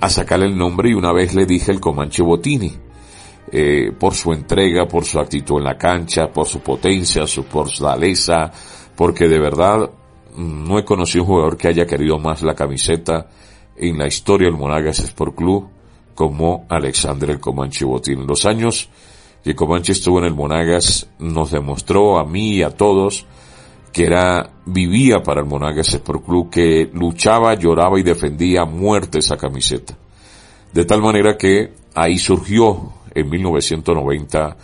a 0.00 0.08
sacarle 0.08 0.46
el 0.46 0.56
nombre 0.56 0.90
y 0.90 0.94
una 0.94 1.12
vez 1.12 1.34
le 1.34 1.44
dije 1.44 1.72
el 1.72 1.80
Comanche 1.80 2.22
Botini. 2.22 2.72
Eh, 3.52 3.90
por 3.98 4.14
su 4.14 4.32
entrega, 4.32 4.86
por 4.86 5.04
su 5.04 5.18
actitud 5.18 5.58
en 5.58 5.64
la 5.64 5.76
cancha, 5.76 6.30
por 6.32 6.46
su 6.46 6.60
potencia, 6.60 7.26
su 7.26 7.42
fortaleza, 7.42 8.52
porque 9.00 9.28
de 9.28 9.40
verdad 9.40 9.88
mm, 10.36 10.68
no 10.68 10.78
he 10.78 10.84
conocido 10.84 11.24
un 11.24 11.28
jugador 11.28 11.56
que 11.56 11.68
haya 11.68 11.86
querido 11.86 12.18
más 12.18 12.42
la 12.42 12.54
camiseta 12.54 13.30
en 13.74 13.96
la 13.96 14.06
historia 14.06 14.46
del 14.46 14.58
Monagas 14.58 14.98
Sport 14.98 15.36
Club 15.36 15.68
como 16.14 16.66
Alexander 16.68 17.30
el 17.30 17.40
Comanche 17.40 17.86
Botín. 17.86 18.26
Los 18.26 18.44
años 18.44 18.90
que 19.42 19.54
Comanche 19.54 19.92
estuvo 19.92 20.18
en 20.18 20.26
el 20.26 20.34
Monagas 20.34 21.08
nos 21.18 21.50
demostró 21.50 22.18
a 22.18 22.26
mí 22.26 22.56
y 22.56 22.62
a 22.62 22.76
todos 22.76 23.24
que 23.90 24.04
era, 24.04 24.50
vivía 24.66 25.22
para 25.22 25.40
el 25.40 25.46
Monagas 25.46 25.94
Sport 25.94 26.22
Club, 26.22 26.50
que 26.50 26.90
luchaba, 26.92 27.54
lloraba 27.54 27.98
y 27.98 28.02
defendía 28.02 28.64
a 28.64 28.66
muerte 28.66 29.20
esa 29.20 29.38
camiseta. 29.38 29.96
De 30.74 30.84
tal 30.84 31.00
manera 31.00 31.38
que 31.38 31.72
ahí 31.94 32.18
surgió 32.18 32.92
en 33.14 33.30
1990 33.30 34.58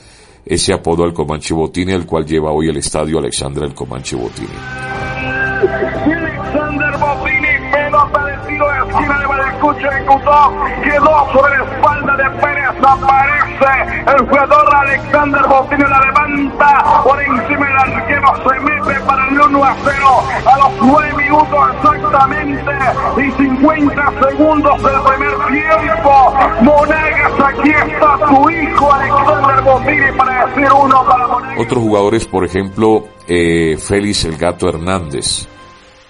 ese 0.46 0.72
apodo 0.72 1.02
al 1.02 1.12
Comanche 1.12 1.52
Botini, 1.52 1.92
el 1.92 2.06
cual 2.06 2.24
lleva 2.24 2.52
hoy 2.52 2.68
el 2.68 2.76
estadio 2.76 3.18
Alexandra 3.18 3.66
el 3.66 3.74
Comanche 3.74 4.14
Botini. 4.14 4.48
Alexander 6.06 6.96
Botini, 6.98 7.48
pelota 7.72 8.24
de 8.24 8.37
tiro 8.46 8.66
de 8.70 8.78
esquina 8.78 9.18
de 9.18 9.26
Baricucho 9.26 9.90
ejecutó, 9.90 10.54
quedó 10.85 11.32
sobre 11.32 11.59
la 11.59 11.64
espalda 11.64 12.16
de 12.16 12.30
Pérez, 12.40 12.70
aparece 12.80 14.02
el 14.06 14.26
jugador 14.28 14.76
Alexander 14.76 15.42
Botini, 15.48 15.82
la 15.82 16.00
levanta 16.00 17.02
por 17.02 17.20
encima 17.20 17.66
del 17.66 17.76
arquero, 17.76 18.28
se 18.48 18.61
mete 18.61 19.00
para 19.00 19.28
el 19.28 19.40
1 19.40 19.64
a 19.64 19.76
0 19.85 20.24
a 20.46 20.59
los 20.59 20.72
9 20.82 21.12
minutos 21.14 21.70
exactamente 21.74 22.72
y 23.16 23.30
50 23.32 24.28
segundos 24.28 24.82
del 24.82 25.00
primer 25.02 25.35
tiempo. 25.48 26.35
Monagas, 26.62 27.15
aquí 27.46 27.70
está 27.70 28.18
hijo 28.50 28.92
Alexander 28.92 30.16
para 30.16 30.46
decir 30.46 30.72
uno 30.72 31.04
para. 31.04 31.61
Otros 31.61 31.82
jugadores, 31.82 32.26
por 32.26 32.44
ejemplo, 32.44 33.09
eh, 33.26 33.76
Félix 33.78 34.24
el 34.24 34.37
Gato 34.37 34.68
Hernández. 34.68 35.46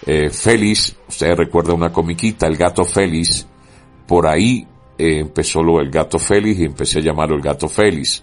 Eh, 0.05 0.31
Félix, 0.31 0.95
ustedes 1.09 1.37
recuerdan 1.37 1.77
una 1.77 1.93
comiquita, 1.93 2.47
el 2.47 2.57
gato 2.57 2.85
Félix, 2.85 3.47
por 4.07 4.29
ahí 4.29 4.67
eh, 4.97 5.19
empezó 5.19 5.65
lo 5.65 5.79
del 5.79 5.91
gato 5.91 6.19
Félix 6.19 6.61
y 6.61 6.65
empecé 6.65 7.01
a 7.01 7.03
llamarlo 7.03 7.35
el 7.35 7.43
gato 7.43 7.69
Félix. 7.69 8.23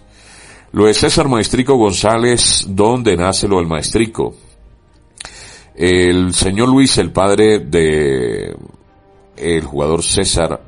Lo 0.72 0.86
de 0.86 0.94
César 0.94 1.28
Maestrico 1.28 1.76
González, 1.76 2.64
¿dónde 2.68 3.16
nace 3.16 3.46
lo 3.46 3.58
del 3.58 3.66
Maestrico? 3.66 4.34
El 5.74 6.32
señor 6.32 6.68
Luis, 6.68 6.96
el 6.98 7.12
padre 7.12 7.58
de 7.58 8.56
el 9.36 9.64
jugador 9.64 10.02
César 10.02 10.60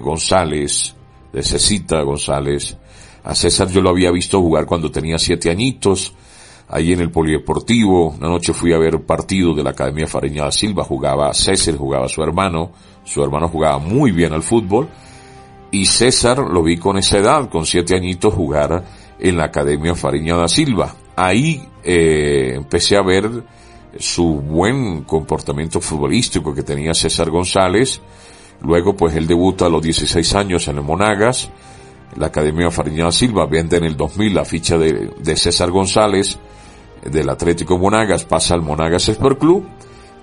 González, 0.00 0.96
de 1.36 1.42
Cecita 1.42 2.00
González, 2.00 2.78
a 3.22 3.34
César 3.34 3.68
yo 3.68 3.82
lo 3.82 3.90
había 3.90 4.10
visto 4.10 4.40
jugar 4.40 4.64
cuando 4.64 4.90
tenía 4.90 5.18
siete 5.18 5.50
añitos, 5.50 6.14
ahí 6.66 6.94
en 6.94 7.00
el 7.00 7.10
Polideportivo. 7.10 8.08
Una 8.08 8.28
noche 8.28 8.54
fui 8.54 8.72
a 8.72 8.78
ver 8.78 9.04
partido 9.04 9.52
de 9.52 9.62
la 9.62 9.70
Academia 9.70 10.06
Fariña 10.06 10.44
da 10.44 10.50
Silva, 10.50 10.82
jugaba 10.82 11.34
César, 11.34 11.76
jugaba 11.76 12.08
su 12.08 12.22
hermano, 12.22 12.72
su 13.04 13.22
hermano 13.22 13.48
jugaba 13.48 13.78
muy 13.78 14.12
bien 14.12 14.32
al 14.32 14.42
fútbol, 14.42 14.88
y 15.70 15.84
César 15.84 16.38
lo 16.38 16.62
vi 16.62 16.78
con 16.78 16.96
esa 16.96 17.18
edad, 17.18 17.50
con 17.50 17.66
siete 17.66 17.94
añitos, 17.94 18.32
jugar 18.32 18.82
en 19.18 19.36
la 19.36 19.44
Academia 19.44 19.94
Fariña 19.94 20.36
da 20.36 20.48
Silva. 20.48 20.94
Ahí 21.16 21.62
eh, 21.84 22.54
empecé 22.54 22.96
a 22.96 23.02
ver 23.02 23.28
su 23.98 24.40
buen 24.40 25.02
comportamiento 25.02 25.82
futbolístico 25.82 26.54
que 26.54 26.62
tenía 26.62 26.94
César 26.94 27.28
González. 27.28 28.00
Luego, 28.62 28.96
pues 28.96 29.14
él 29.14 29.26
debuta 29.26 29.66
a 29.66 29.68
los 29.68 29.82
16 29.82 30.34
años 30.34 30.68
en 30.68 30.78
el 30.78 30.82
Monagas. 30.82 31.50
La 32.16 32.26
Academia 32.26 32.70
Fariña 32.70 33.04
da 33.04 33.12
Silva 33.12 33.46
vende 33.46 33.76
en 33.76 33.84
el 33.84 33.96
2000 33.96 34.34
la 34.34 34.44
ficha 34.44 34.78
de, 34.78 35.10
de 35.18 35.36
César 35.36 35.70
González 35.70 36.38
del 37.04 37.28
Atlético 37.28 37.78
Monagas, 37.78 38.24
pasa 38.24 38.54
al 38.54 38.62
Monagas 38.62 39.08
Sport 39.08 39.38
Club. 39.38 39.66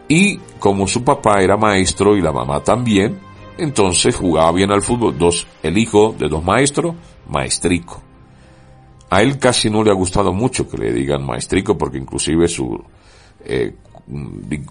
Y 0.07 0.37
como 0.59 0.87
su 0.87 1.03
papá 1.03 1.41
era 1.41 1.57
maestro 1.57 2.17
y 2.17 2.21
la 2.21 2.31
mamá 2.31 2.61
también, 2.61 3.19
entonces 3.57 4.15
jugaba 4.15 4.51
bien 4.51 4.71
al 4.71 4.81
fútbol. 4.81 5.17
Dos, 5.17 5.47
el 5.61 5.77
hijo 5.77 6.15
de 6.17 6.27
dos 6.27 6.43
maestros, 6.43 6.95
maestrico. 7.27 8.01
A 9.09 9.21
él 9.21 9.37
casi 9.37 9.69
no 9.69 9.83
le 9.83 9.91
ha 9.91 9.93
gustado 9.93 10.33
mucho 10.33 10.67
que 10.67 10.77
le 10.77 10.91
digan 10.91 11.25
maestrico 11.25 11.77
porque 11.77 11.99
inclusive 11.99 12.47
su 12.47 12.83
eh, 13.45 13.75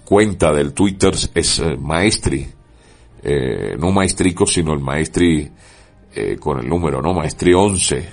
cuenta 0.03 0.51
del 0.51 0.73
Twitter 0.73 1.13
es 1.33 1.59
eh, 1.59 1.77
maestri. 1.79 2.47
Eh, 3.25 3.75
no 3.79 3.91
maestrico, 3.91 4.45
sino 4.45 4.73
el 4.73 4.79
maestri 4.79 5.49
eh, 6.13 6.37
con 6.37 6.59
el 6.59 6.67
número, 6.67 7.01
¿no? 7.01 7.13
Maestri 7.13 7.53
11. 7.53 8.09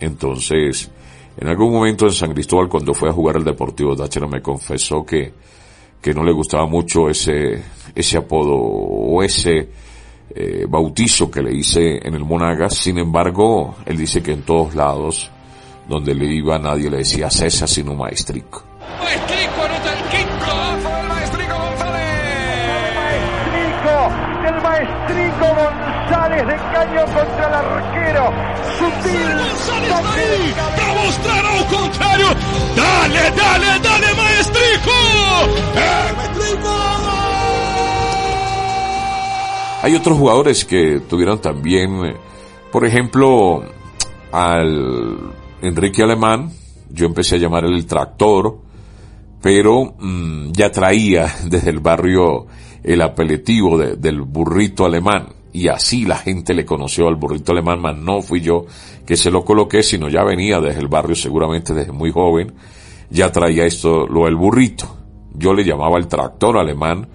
Entonces, 0.00 0.90
en 1.36 1.48
algún 1.48 1.72
momento 1.72 2.06
en 2.06 2.12
San 2.12 2.32
Cristóbal, 2.32 2.68
cuando 2.68 2.94
fue 2.94 3.08
a 3.08 3.12
jugar 3.12 3.36
al 3.36 3.44
Deportivo 3.44 3.96
Táchira, 3.96 4.26
me 4.26 4.40
confesó 4.40 5.04
que, 5.04 5.32
que 6.00 6.14
no 6.14 6.22
le 6.22 6.32
gustaba 6.32 6.66
mucho 6.66 7.08
ese, 7.08 7.60
ese 7.94 8.18
apodo 8.18 8.54
o 8.54 9.22
ese 9.22 9.68
eh, 10.34 10.66
bautizo 10.68 11.30
que 11.30 11.42
le 11.42 11.52
hice 11.54 12.06
en 12.06 12.14
el 12.14 12.24
Monagas. 12.24 12.74
Sin 12.74 12.98
embargo, 12.98 13.76
él 13.84 13.96
dice 13.96 14.22
que 14.22 14.32
en 14.32 14.42
todos 14.42 14.74
lados 14.74 15.30
donde 15.88 16.14
le 16.14 16.26
iba 16.26 16.58
nadie 16.58 16.90
le 16.90 16.98
decía 16.98 17.30
César, 17.30 17.68
sino 17.68 17.94
Maestrico. 17.94 18.62
Maestrico 19.00 19.55
caño 26.76 27.04
contra 27.06 27.48
el 27.48 27.54
arquero. 27.54 28.24
Sutil. 28.78 29.36
Ahí 30.04 30.54
para 30.76 30.94
mostrar 31.02 31.44
contrario. 31.70 32.26
Dale, 32.76 33.22
dale, 33.36 33.80
dale, 33.82 34.06
Maestrico. 34.14 34.96
¡Eh! 35.76 36.12
Hay 39.82 39.94
otros 39.94 40.18
jugadores 40.18 40.64
que 40.64 41.00
tuvieron 41.08 41.40
también, 41.40 42.04
eh, 42.04 42.16
por 42.72 42.84
ejemplo, 42.84 43.62
al 44.32 45.32
Enrique 45.62 46.02
Alemán, 46.02 46.50
yo 46.90 47.06
empecé 47.06 47.36
a 47.36 47.38
llamar 47.38 47.64
el 47.64 47.86
tractor, 47.86 48.58
pero 49.40 49.94
mm, 49.98 50.50
ya 50.52 50.70
traía 50.72 51.32
desde 51.44 51.70
el 51.70 51.78
barrio 51.78 52.46
el 52.82 53.00
apelativo 53.00 53.78
del 53.78 54.20
burrito 54.22 54.84
alemán 54.84 55.36
y 55.56 55.68
así 55.68 56.04
la 56.04 56.18
gente 56.18 56.52
le 56.52 56.66
conoció 56.66 57.08
al 57.08 57.14
burrito 57.14 57.52
alemán, 57.52 57.80
mas 57.80 57.96
no 57.96 58.20
fui 58.20 58.42
yo 58.42 58.66
que 59.06 59.16
se 59.16 59.30
lo 59.30 59.42
coloqué, 59.42 59.82
sino 59.82 60.10
ya 60.10 60.22
venía 60.22 60.60
desde 60.60 60.80
el 60.80 60.88
barrio 60.88 61.16
seguramente 61.16 61.72
desde 61.72 61.92
muy 61.92 62.12
joven, 62.12 62.52
ya 63.08 63.32
traía 63.32 63.64
esto, 63.64 64.06
lo 64.06 64.26
del 64.26 64.36
burrito. 64.36 64.94
Yo 65.32 65.54
le 65.54 65.64
llamaba 65.64 65.96
el 65.96 66.08
tractor 66.08 66.58
alemán, 66.58 67.08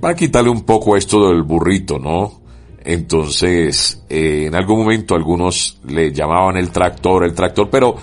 para 0.00 0.14
quitarle 0.14 0.48
un 0.48 0.62
poco 0.62 0.96
esto 0.96 1.28
del 1.28 1.42
burrito, 1.42 1.98
¿no? 1.98 2.40
Entonces, 2.82 4.02
eh, 4.08 4.44
en 4.46 4.54
algún 4.54 4.78
momento 4.78 5.14
algunos 5.14 5.78
le 5.86 6.10
llamaban 6.10 6.56
el 6.56 6.70
tractor, 6.70 7.24
el 7.24 7.34
tractor, 7.34 7.68
pero 7.68 7.96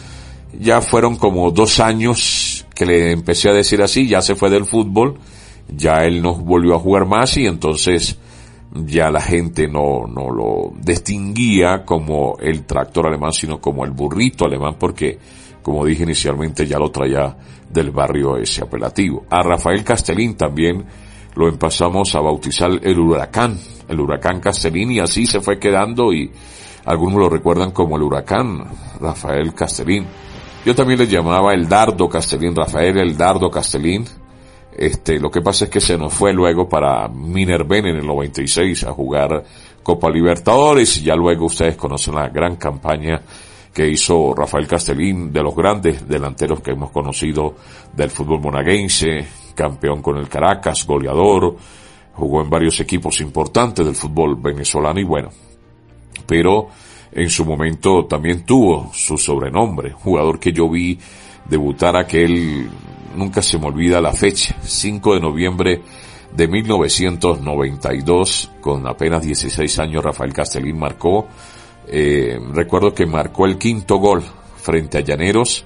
ya 0.60 0.80
fueron 0.80 1.16
como 1.16 1.50
dos 1.50 1.80
años 1.80 2.68
que 2.76 2.86
le 2.86 3.12
empecé 3.14 3.50
a 3.50 3.54
decir 3.54 3.82
así, 3.82 4.08
ya 4.08 4.22
se 4.22 4.36
fue 4.36 4.52
del 4.52 4.66
fútbol, 4.66 5.18
ya 5.76 6.06
él 6.06 6.22
no 6.22 6.36
volvió 6.36 6.76
a 6.76 6.80
jugar 6.80 7.08
más 7.08 7.36
y 7.38 7.48
entonces 7.48 8.20
ya 8.84 9.10
la 9.10 9.22
gente 9.22 9.68
no, 9.68 10.06
no 10.08 10.30
lo 10.30 10.74
distinguía 10.78 11.84
como 11.86 12.38
el 12.40 12.66
tractor 12.66 13.08
alemán, 13.08 13.32
sino 13.32 13.60
como 13.62 13.86
el 13.86 13.92
burrito 13.92 14.46
alemán, 14.46 14.76
porque, 14.78 15.18
como 15.62 15.86
dije 15.86 16.04
inicialmente, 16.04 16.68
ya 16.68 16.78
lo 16.78 16.92
traía 16.92 17.36
del 17.70 17.92
barrio 17.92 18.38
ese 18.38 18.64
apelativo. 18.64 19.26
A 19.30 19.42
Rafael 19.42 19.84
Castellín 19.84 20.36
también 20.36 20.86
lo 21.36 21.48
empezamos 21.48 22.14
a 22.16 22.22
bautizar 22.22 22.72
el 22.82 23.00
huracán, 23.00 23.58
el 23.88 24.00
huracán 24.00 24.40
Castellín, 24.40 24.92
y 24.92 25.00
así 25.00 25.26
se 25.26 25.40
fue 25.40 25.58
quedando 25.58 26.12
y 26.14 26.32
algunos 26.86 27.20
lo 27.20 27.30
recuerdan 27.30 27.72
como 27.72 27.96
el 27.96 28.04
huracán 28.04 28.64
Rafael 29.00 29.54
Castellín. 29.54 30.06
Yo 30.66 30.76
también 30.76 31.00
le 31.00 31.08
llamaba 31.08 31.54
el 31.54 31.68
dardo 31.68 32.10
Castellín, 32.10 32.56
Rafael 32.56 32.98
el 32.98 33.16
dardo 33.16 33.50
Castellín, 33.50 34.06
este, 34.78 35.20
lo 35.20 35.32
que 35.32 35.42
pasa 35.42 35.66
es 35.66 35.72
que 35.72 35.80
se 35.80 35.98
nos 35.98 36.14
fue 36.14 36.34
luego 36.34 36.68
para 36.68 37.08
Minerven 37.08 37.88
en 37.88 37.98
el 37.98 38.06
96 38.06 38.84
a 38.84 38.92
jugar 38.92 39.44
Copa 39.82 40.10
Libertadores. 40.10 40.98
Y 40.98 41.04
ya 41.04 41.16
luego 41.16 41.46
ustedes 41.46 41.76
conocen 41.76 42.16
la 42.16 42.28
gran 42.30 42.58
campaña 42.58 43.22
que 43.74 43.88
hizo 43.88 44.34
Rafael 44.34 44.68
Castellín, 44.68 45.34
de 45.34 45.44
los 45.44 45.56
grandes 45.56 46.08
delanteros 46.08 46.62
que 46.62 46.72
hemos 46.72 46.92
conocido 46.92 47.56
del 47.94 48.10
fútbol 48.10 48.40
monaguense, 48.42 49.26
campeón 49.54 50.02
con 50.02 50.18
el 50.18 50.30
Caracas, 50.30 50.86
goleador, 50.88 51.58
jugó 52.14 52.42
en 52.42 52.50
varios 52.50 52.80
equipos 52.80 53.20
importantes 53.20 53.86
del 53.86 53.96
fútbol 53.96 54.38
venezolano 54.38 55.00
y 55.00 55.04
bueno, 55.04 55.30
pero 56.26 56.70
en 57.12 57.30
su 57.30 57.44
momento 57.46 58.06
también 58.06 58.46
tuvo 58.46 58.92
su 58.94 59.18
sobrenombre, 59.18 59.92
jugador 59.92 60.40
que 60.40 60.54
yo 60.54 60.70
vi 60.70 60.98
debutar 61.50 61.98
aquel 61.98 62.70
nunca 63.16 63.42
se 63.42 63.58
me 63.58 63.68
olvida 63.68 64.02
la 64.02 64.14
fecha, 64.14 64.56
5 64.62 65.16
de 65.16 65.20
noviembre 65.20 65.82
de 66.36 66.48
1992, 66.48 68.52
con 68.62 68.86
apenas 68.88 69.24
16 69.24 69.80
años 69.80 70.04
Rafael 70.04 70.34
Castellín 70.34 70.78
marcó, 70.78 71.28
eh, 71.88 72.38
recuerdo 72.54 72.94
que 72.94 73.06
marcó 73.06 73.46
el 73.46 73.58
quinto 73.58 73.98
gol 73.98 74.24
frente 74.58 74.98
a 74.98 75.02
Llaneros, 75.02 75.66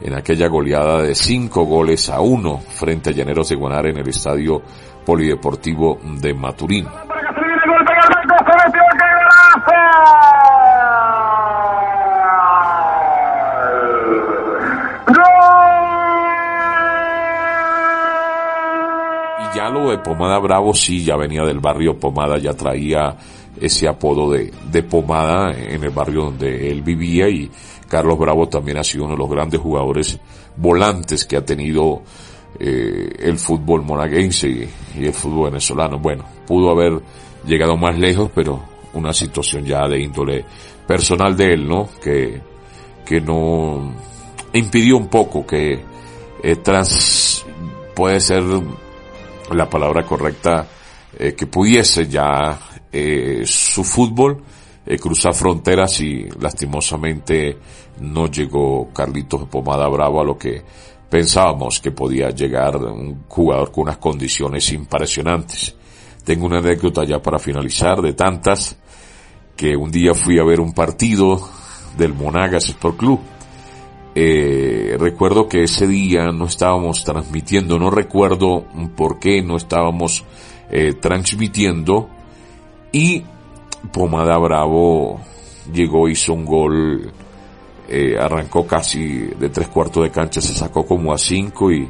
en 0.00 0.14
aquella 0.14 0.48
goleada 0.48 1.02
de 1.02 1.14
5 1.14 1.64
goles 1.64 2.08
a 2.10 2.20
1 2.20 2.58
frente 2.58 3.10
a 3.10 3.12
Llaneros 3.12 3.48
de 3.48 3.56
Guanare 3.56 3.90
en 3.90 3.98
el 3.98 4.08
estadio 4.08 4.62
polideportivo 5.04 5.98
de 6.20 6.34
Maturín. 6.34 6.86
Pomada 19.98 20.38
Bravo 20.38 20.74
sí, 20.74 21.04
ya 21.04 21.16
venía 21.16 21.42
del 21.42 21.60
barrio 21.60 21.98
Pomada, 21.98 22.38
ya 22.38 22.54
traía 22.54 23.16
ese 23.60 23.88
apodo 23.88 24.30
de, 24.32 24.52
de 24.70 24.82
Pomada 24.82 25.52
en 25.52 25.82
el 25.82 25.90
barrio 25.90 26.24
donde 26.24 26.70
él 26.70 26.82
vivía 26.82 27.28
y 27.28 27.50
Carlos 27.88 28.18
Bravo 28.18 28.48
también 28.48 28.78
ha 28.78 28.84
sido 28.84 29.04
uno 29.04 29.14
de 29.14 29.18
los 29.18 29.30
grandes 29.30 29.60
jugadores 29.60 30.18
volantes 30.56 31.24
que 31.24 31.36
ha 31.36 31.44
tenido 31.44 32.02
eh, 32.58 33.08
el 33.18 33.38
fútbol 33.38 33.82
monaguense 33.82 34.48
y, 34.48 35.04
el 35.04 35.12
fútbol 35.12 35.50
venezolano. 35.50 35.98
Bueno, 35.98 36.24
pudo 36.46 36.70
haber 36.70 37.00
llegado 37.46 37.76
más 37.76 37.98
lejos, 37.98 38.30
pero 38.34 38.62
una 38.94 39.12
situación 39.12 39.64
ya 39.64 39.88
de 39.88 40.00
índole 40.00 40.44
personal 40.86 41.36
de 41.36 41.54
él, 41.54 41.68
¿no? 41.68 41.88
Que, 42.02 42.40
que 43.04 43.20
no 43.20 43.92
impidió 44.52 44.96
un 44.96 45.08
poco 45.08 45.44
que 45.46 45.80
eh, 46.42 46.56
puede 47.94 48.20
ser 48.20 48.42
la 49.52 49.68
palabra 49.68 50.04
correcta 50.04 50.66
eh, 51.18 51.34
que 51.34 51.46
pudiese 51.46 52.08
ya 52.08 52.58
eh, 52.90 53.42
su 53.44 53.84
fútbol 53.84 54.42
eh, 54.86 54.98
cruzar 54.98 55.34
fronteras 55.34 56.00
y 56.00 56.28
lastimosamente 56.40 57.58
no 58.00 58.26
llegó 58.26 58.92
Carlitos 58.92 59.48
Pomada 59.48 59.88
Bravo 59.88 60.20
a 60.20 60.24
lo 60.24 60.36
que 60.36 60.62
pensábamos 61.08 61.80
que 61.80 61.92
podía 61.92 62.30
llegar 62.30 62.76
un 62.76 63.24
jugador 63.28 63.70
con 63.70 63.84
unas 63.84 63.98
condiciones 63.98 64.72
impresionantes. 64.72 65.74
Tengo 66.24 66.46
una 66.46 66.58
anécdota 66.58 67.04
ya 67.04 67.20
para 67.20 67.38
finalizar 67.38 68.00
de 68.00 68.14
tantas 68.14 68.76
que 69.56 69.76
un 69.76 69.90
día 69.90 70.14
fui 70.14 70.38
a 70.38 70.44
ver 70.44 70.60
un 70.60 70.72
partido 70.72 71.40
del 71.96 72.14
Monagas 72.14 72.68
Sport 72.70 72.96
Club 72.96 73.20
eh, 74.14 74.96
recuerdo 74.98 75.48
que 75.48 75.64
ese 75.64 75.86
día 75.88 76.30
no 76.30 76.46
estábamos 76.46 77.04
transmitiendo, 77.04 77.78
no 77.78 77.90
recuerdo 77.90 78.64
por 78.96 79.18
qué 79.18 79.42
no 79.42 79.56
estábamos 79.56 80.24
eh, 80.70 80.92
transmitiendo 80.94 82.08
y 82.92 83.24
Pomada 83.92 84.38
Bravo 84.38 85.20
llegó, 85.72 86.08
hizo 86.08 86.32
un 86.32 86.44
gol, 86.44 87.12
eh, 87.88 88.16
arrancó 88.18 88.66
casi 88.66 89.04
de 89.04 89.48
tres 89.48 89.68
cuartos 89.68 90.04
de 90.04 90.10
cancha, 90.10 90.40
se 90.40 90.54
sacó 90.54 90.86
como 90.86 91.12
a 91.12 91.18
cinco 91.18 91.72
y 91.72 91.88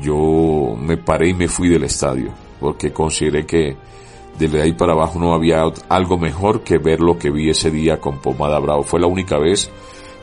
yo 0.00 0.76
me 0.78 0.96
paré 0.96 1.30
y 1.30 1.34
me 1.34 1.48
fui 1.48 1.68
del 1.68 1.84
estadio 1.84 2.32
porque 2.60 2.92
consideré 2.92 3.44
que 3.44 3.76
desde 4.38 4.62
ahí 4.62 4.72
para 4.72 4.92
abajo 4.92 5.18
no 5.18 5.34
había 5.34 5.64
algo 5.88 6.16
mejor 6.16 6.62
que 6.62 6.78
ver 6.78 7.00
lo 7.00 7.18
que 7.18 7.30
vi 7.30 7.50
ese 7.50 7.70
día 7.70 8.00
con 8.00 8.18
Pomada 8.18 8.58
Bravo. 8.60 8.84
Fue 8.84 9.00
la 9.00 9.08
única 9.08 9.36
vez 9.36 9.70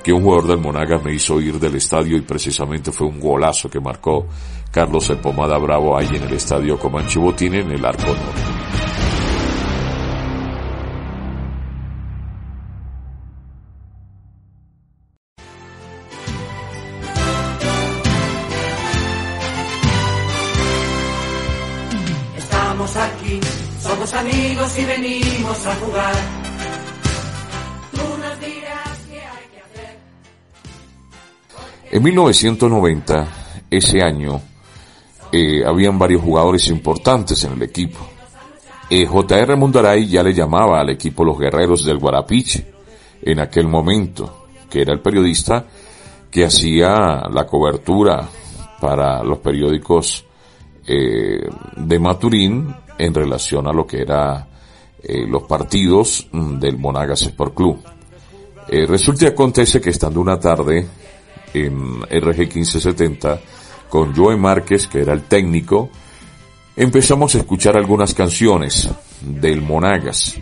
que 0.03 0.13
un 0.13 0.23
jugador 0.23 0.47
del 0.47 0.59
Monagas 0.59 1.03
me 1.03 1.13
hizo 1.13 1.39
ir 1.41 1.59
del 1.59 1.75
estadio 1.75 2.17
y 2.17 2.21
precisamente 2.21 2.91
fue 2.91 3.07
un 3.07 3.19
golazo 3.19 3.69
que 3.69 3.79
marcó 3.79 4.27
Carlos 4.71 5.09
El 5.09 5.17
Pomada 5.17 5.57
Bravo 5.57 5.97
ahí 5.97 6.07
en 6.07 6.23
el 6.23 6.33
estadio 6.33 6.77
Comanche 6.77 7.19
Botín 7.19 7.55
en 7.55 7.71
el 7.71 7.85
arco 7.85 8.07
norte. 8.07 8.68
En 31.99 32.03
1990, 32.05 33.27
ese 33.69 34.01
año, 34.01 34.39
eh, 35.33 35.65
habían 35.65 35.99
varios 35.99 36.21
jugadores 36.21 36.69
importantes 36.69 37.43
en 37.43 37.51
el 37.51 37.63
equipo. 37.63 37.99
Eh, 38.89 39.05
J.R. 39.05 39.57
Mundaray 39.57 40.07
ya 40.07 40.23
le 40.23 40.33
llamaba 40.33 40.79
al 40.79 40.91
equipo 40.91 41.25
los 41.25 41.38
guerreros 41.38 41.83
del 41.83 41.97
Guarapiche 41.97 42.71
en 43.21 43.41
aquel 43.41 43.67
momento, 43.67 44.47
que 44.69 44.79
era 44.83 44.93
el 44.93 45.01
periodista 45.01 45.65
que 46.31 46.45
hacía 46.45 47.23
la 47.29 47.45
cobertura 47.45 48.29
para 48.79 49.21
los 49.21 49.39
periódicos 49.39 50.25
eh, 50.88 51.49
de 51.75 51.99
Maturín 51.99 52.73
en 52.97 53.13
relación 53.13 53.67
a 53.67 53.73
lo 53.73 53.85
que 53.85 54.03
era 54.03 54.47
eh, 55.03 55.27
los 55.27 55.43
partidos 55.43 56.29
mm, 56.31 56.59
del 56.59 56.77
Monagas 56.77 57.23
Sport 57.23 57.53
Club. 57.53 57.79
Resulta 58.71 59.25
y 59.25 59.27
acontece 59.27 59.81
que 59.81 59.89
estando 59.89 60.21
una 60.21 60.39
tarde 60.39 60.88
en 61.53 62.01
RG 62.03 62.39
1570 62.39 63.39
con 63.89 64.15
Joe 64.15 64.38
Márquez, 64.38 64.88
que 64.88 65.01
era 65.01 65.13
el 65.13 65.23
técnico, 65.23 65.89
empezamos 66.75 67.35
a 67.35 67.39
escuchar 67.39 67.75
algunas 67.75 68.13
canciones 68.13 68.89
del 69.21 69.62
Monagas. 69.62 70.35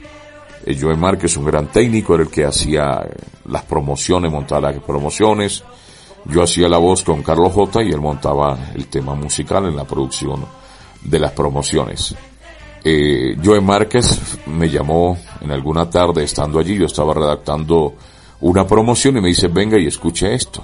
Eh, 0.66 0.78
Joe 0.80 0.96
Márquez, 0.96 1.38
un 1.38 1.46
gran 1.46 1.68
técnico, 1.68 2.14
era 2.14 2.24
el 2.24 2.30
que 2.30 2.46
hacía 2.46 3.08
las 3.46 3.64
promociones, 3.64 4.32
montaba 4.32 4.72
las 4.72 4.84
promociones. 4.84 5.64
Yo 6.26 6.44
hacía 6.44 6.68
la 6.68 6.78
voz 6.78 7.04
con 7.04 7.24
Carlos 7.24 7.54
J 7.54 7.84
y 7.84 7.92
él 7.92 8.02
montaba 8.02 8.58
el 8.76 8.88
tema 8.88 9.16
musical 9.16 9.66
en 9.66 9.76
la 9.78 9.86
producción 9.86 10.46
de 11.04 11.20
las 11.20 11.32
promociones. 11.32 12.16
eh, 12.84 13.36
Joe 13.44 13.62
Márquez 13.62 14.38
me 14.48 14.70
llamó 14.70 15.18
en 15.42 15.52
alguna 15.52 15.90
tarde 15.90 16.24
estando 16.24 16.60
allí, 16.60 16.78
yo 16.78 16.86
estaba 16.86 17.14
redactando 17.14 17.96
una 18.42 18.68
promoción 18.68 19.18
y 19.18 19.22
me 19.22 19.30
dice, 19.30 19.48
venga 19.48 19.80
y 19.80 19.88
escuche 19.88 20.34
esto. 20.34 20.64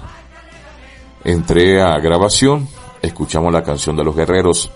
Entré 1.24 1.80
a 1.80 1.98
grabación, 1.98 2.68
escuchamos 3.00 3.52
la 3.52 3.62
canción 3.62 3.96
de 3.96 4.04
los 4.04 4.14
guerreros 4.14 4.70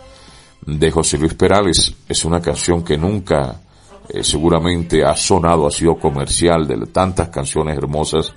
de 0.63 0.91
José 0.91 1.19
Luis 1.19 1.35
Perales. 1.35 1.95
Es 2.09 2.25
una 2.25 2.41
canción 2.41 2.83
que 2.83 2.97
nunca 2.97 3.61
eh, 4.09 4.25
seguramente 4.25 5.05
ha 5.05 5.15
sonado, 5.15 5.67
ha 5.67 5.71
sido 5.71 5.97
comercial 5.99 6.67
de 6.67 6.87
tantas 6.87 7.29
canciones 7.29 7.77
hermosas 7.77 8.33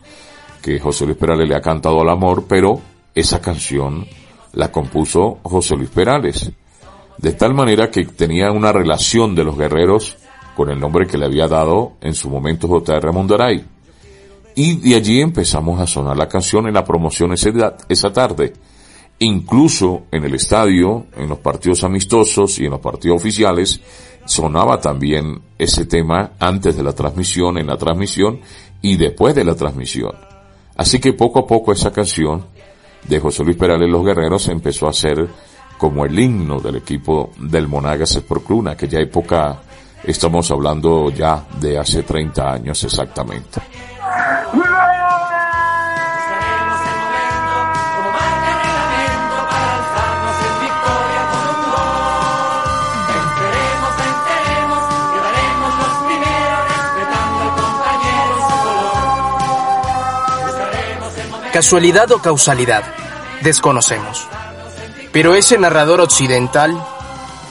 que 0.61 0.79
José 0.79 1.05
Luis 1.05 1.17
Perales 1.17 1.47
le 1.47 1.55
ha 1.55 1.61
cantado 1.61 2.01
al 2.01 2.09
amor, 2.09 2.45
pero 2.47 2.81
esa 3.15 3.41
canción 3.41 4.05
la 4.53 4.71
compuso 4.71 5.39
José 5.43 5.75
Luis 5.75 5.89
Perales 5.89 6.51
de 7.21 7.33
tal 7.33 7.53
manera 7.53 7.91
que 7.91 8.03
tenía 8.05 8.51
una 8.51 8.71
relación 8.71 9.35
de 9.35 9.43
los 9.43 9.57
guerreros 9.57 10.17
con 10.55 10.69
el 10.69 10.79
nombre 10.79 11.05
que 11.05 11.17
le 11.17 11.25
había 11.25 11.47
dado 11.47 11.93
en 12.01 12.13
su 12.13 12.29
momento 12.29 12.67
J.R. 12.67 13.11
Mondaray. 13.11 13.63
Y 14.55 14.75
de 14.77 14.95
allí 14.95 15.21
empezamos 15.21 15.79
a 15.79 15.87
sonar 15.87 16.17
la 16.17 16.27
canción 16.27 16.67
en 16.67 16.73
la 16.73 16.83
promoción 16.83 17.33
esa 17.33 18.13
tarde. 18.13 18.53
Incluso 19.19 20.03
en 20.11 20.25
el 20.25 20.33
estadio, 20.33 21.05
en 21.15 21.29
los 21.29 21.39
partidos 21.39 21.83
amistosos 21.83 22.59
y 22.59 22.65
en 22.65 22.71
los 22.71 22.79
partidos 22.79 23.17
oficiales, 23.17 23.79
sonaba 24.25 24.79
también 24.79 25.41
ese 25.57 25.85
tema 25.85 26.31
antes 26.39 26.75
de 26.75 26.83
la 26.83 26.93
transmisión, 26.93 27.57
en 27.57 27.67
la 27.67 27.77
transmisión 27.77 28.39
y 28.81 28.97
después 28.97 29.35
de 29.35 29.43
la 29.43 29.55
transmisión. 29.55 30.13
Así 30.75 30.99
que 30.99 31.13
poco 31.13 31.39
a 31.39 31.47
poco 31.47 31.71
esa 31.71 31.91
canción 31.91 32.45
de 33.07 33.19
José 33.19 33.43
Luis 33.43 33.57
Perales 33.57 33.89
Los 33.89 34.05
Guerreros 34.05 34.47
empezó 34.47 34.87
a 34.87 34.93
ser 34.93 35.27
como 35.77 36.05
el 36.05 36.17
himno 36.17 36.59
del 36.59 36.77
equipo 36.77 37.31
del 37.37 37.67
Monagas 37.67 38.15
Sport 38.15 38.45
Club. 38.45 38.61
En 38.61 38.67
aquella 38.69 38.99
época 38.99 39.61
estamos 40.03 40.49
hablando 40.51 41.09
ya 41.09 41.45
de 41.59 41.77
hace 41.77 42.03
30 42.03 42.53
años 42.53 42.83
exactamente. 42.83 43.61
Casualidad 61.53 62.09
o 62.11 62.19
causalidad, 62.19 62.81
desconocemos. 63.41 64.25
Pero 65.11 65.35
ese 65.35 65.57
narrador 65.57 65.99
occidental 65.99 66.81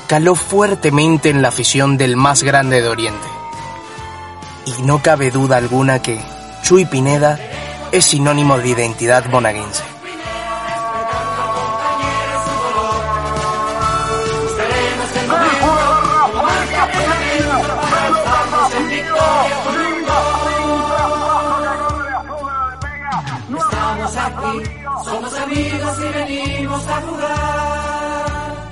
caló 0.07 0.35
fuertemente 0.35 1.29
en 1.29 1.43
la 1.43 1.49
afición 1.49 1.99
del 1.99 2.17
más 2.17 2.43
grande 2.43 2.81
de 2.81 2.89
Oriente. 2.89 3.29
Y 4.65 4.83
no 4.83 5.03
cabe 5.03 5.31
duda 5.31 5.59
alguna 5.59 6.01
que 6.01 6.19
Chuy 6.63 6.87
Pineda 6.87 7.39
es 7.93 8.07
sinónimo 8.07 8.57
de 8.57 8.71
identidad 8.71 9.27
monaguense. 9.27 9.90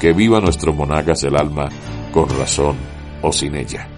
Que 0.09 0.15
viva 0.15 0.41
nuestro 0.41 0.73
Monagas 0.73 1.21
del 1.21 1.37
alma, 1.37 1.69
con 2.13 2.31
razón 2.31 2.79
o 3.21 3.31
sin 3.31 3.55
ella. 3.57 3.98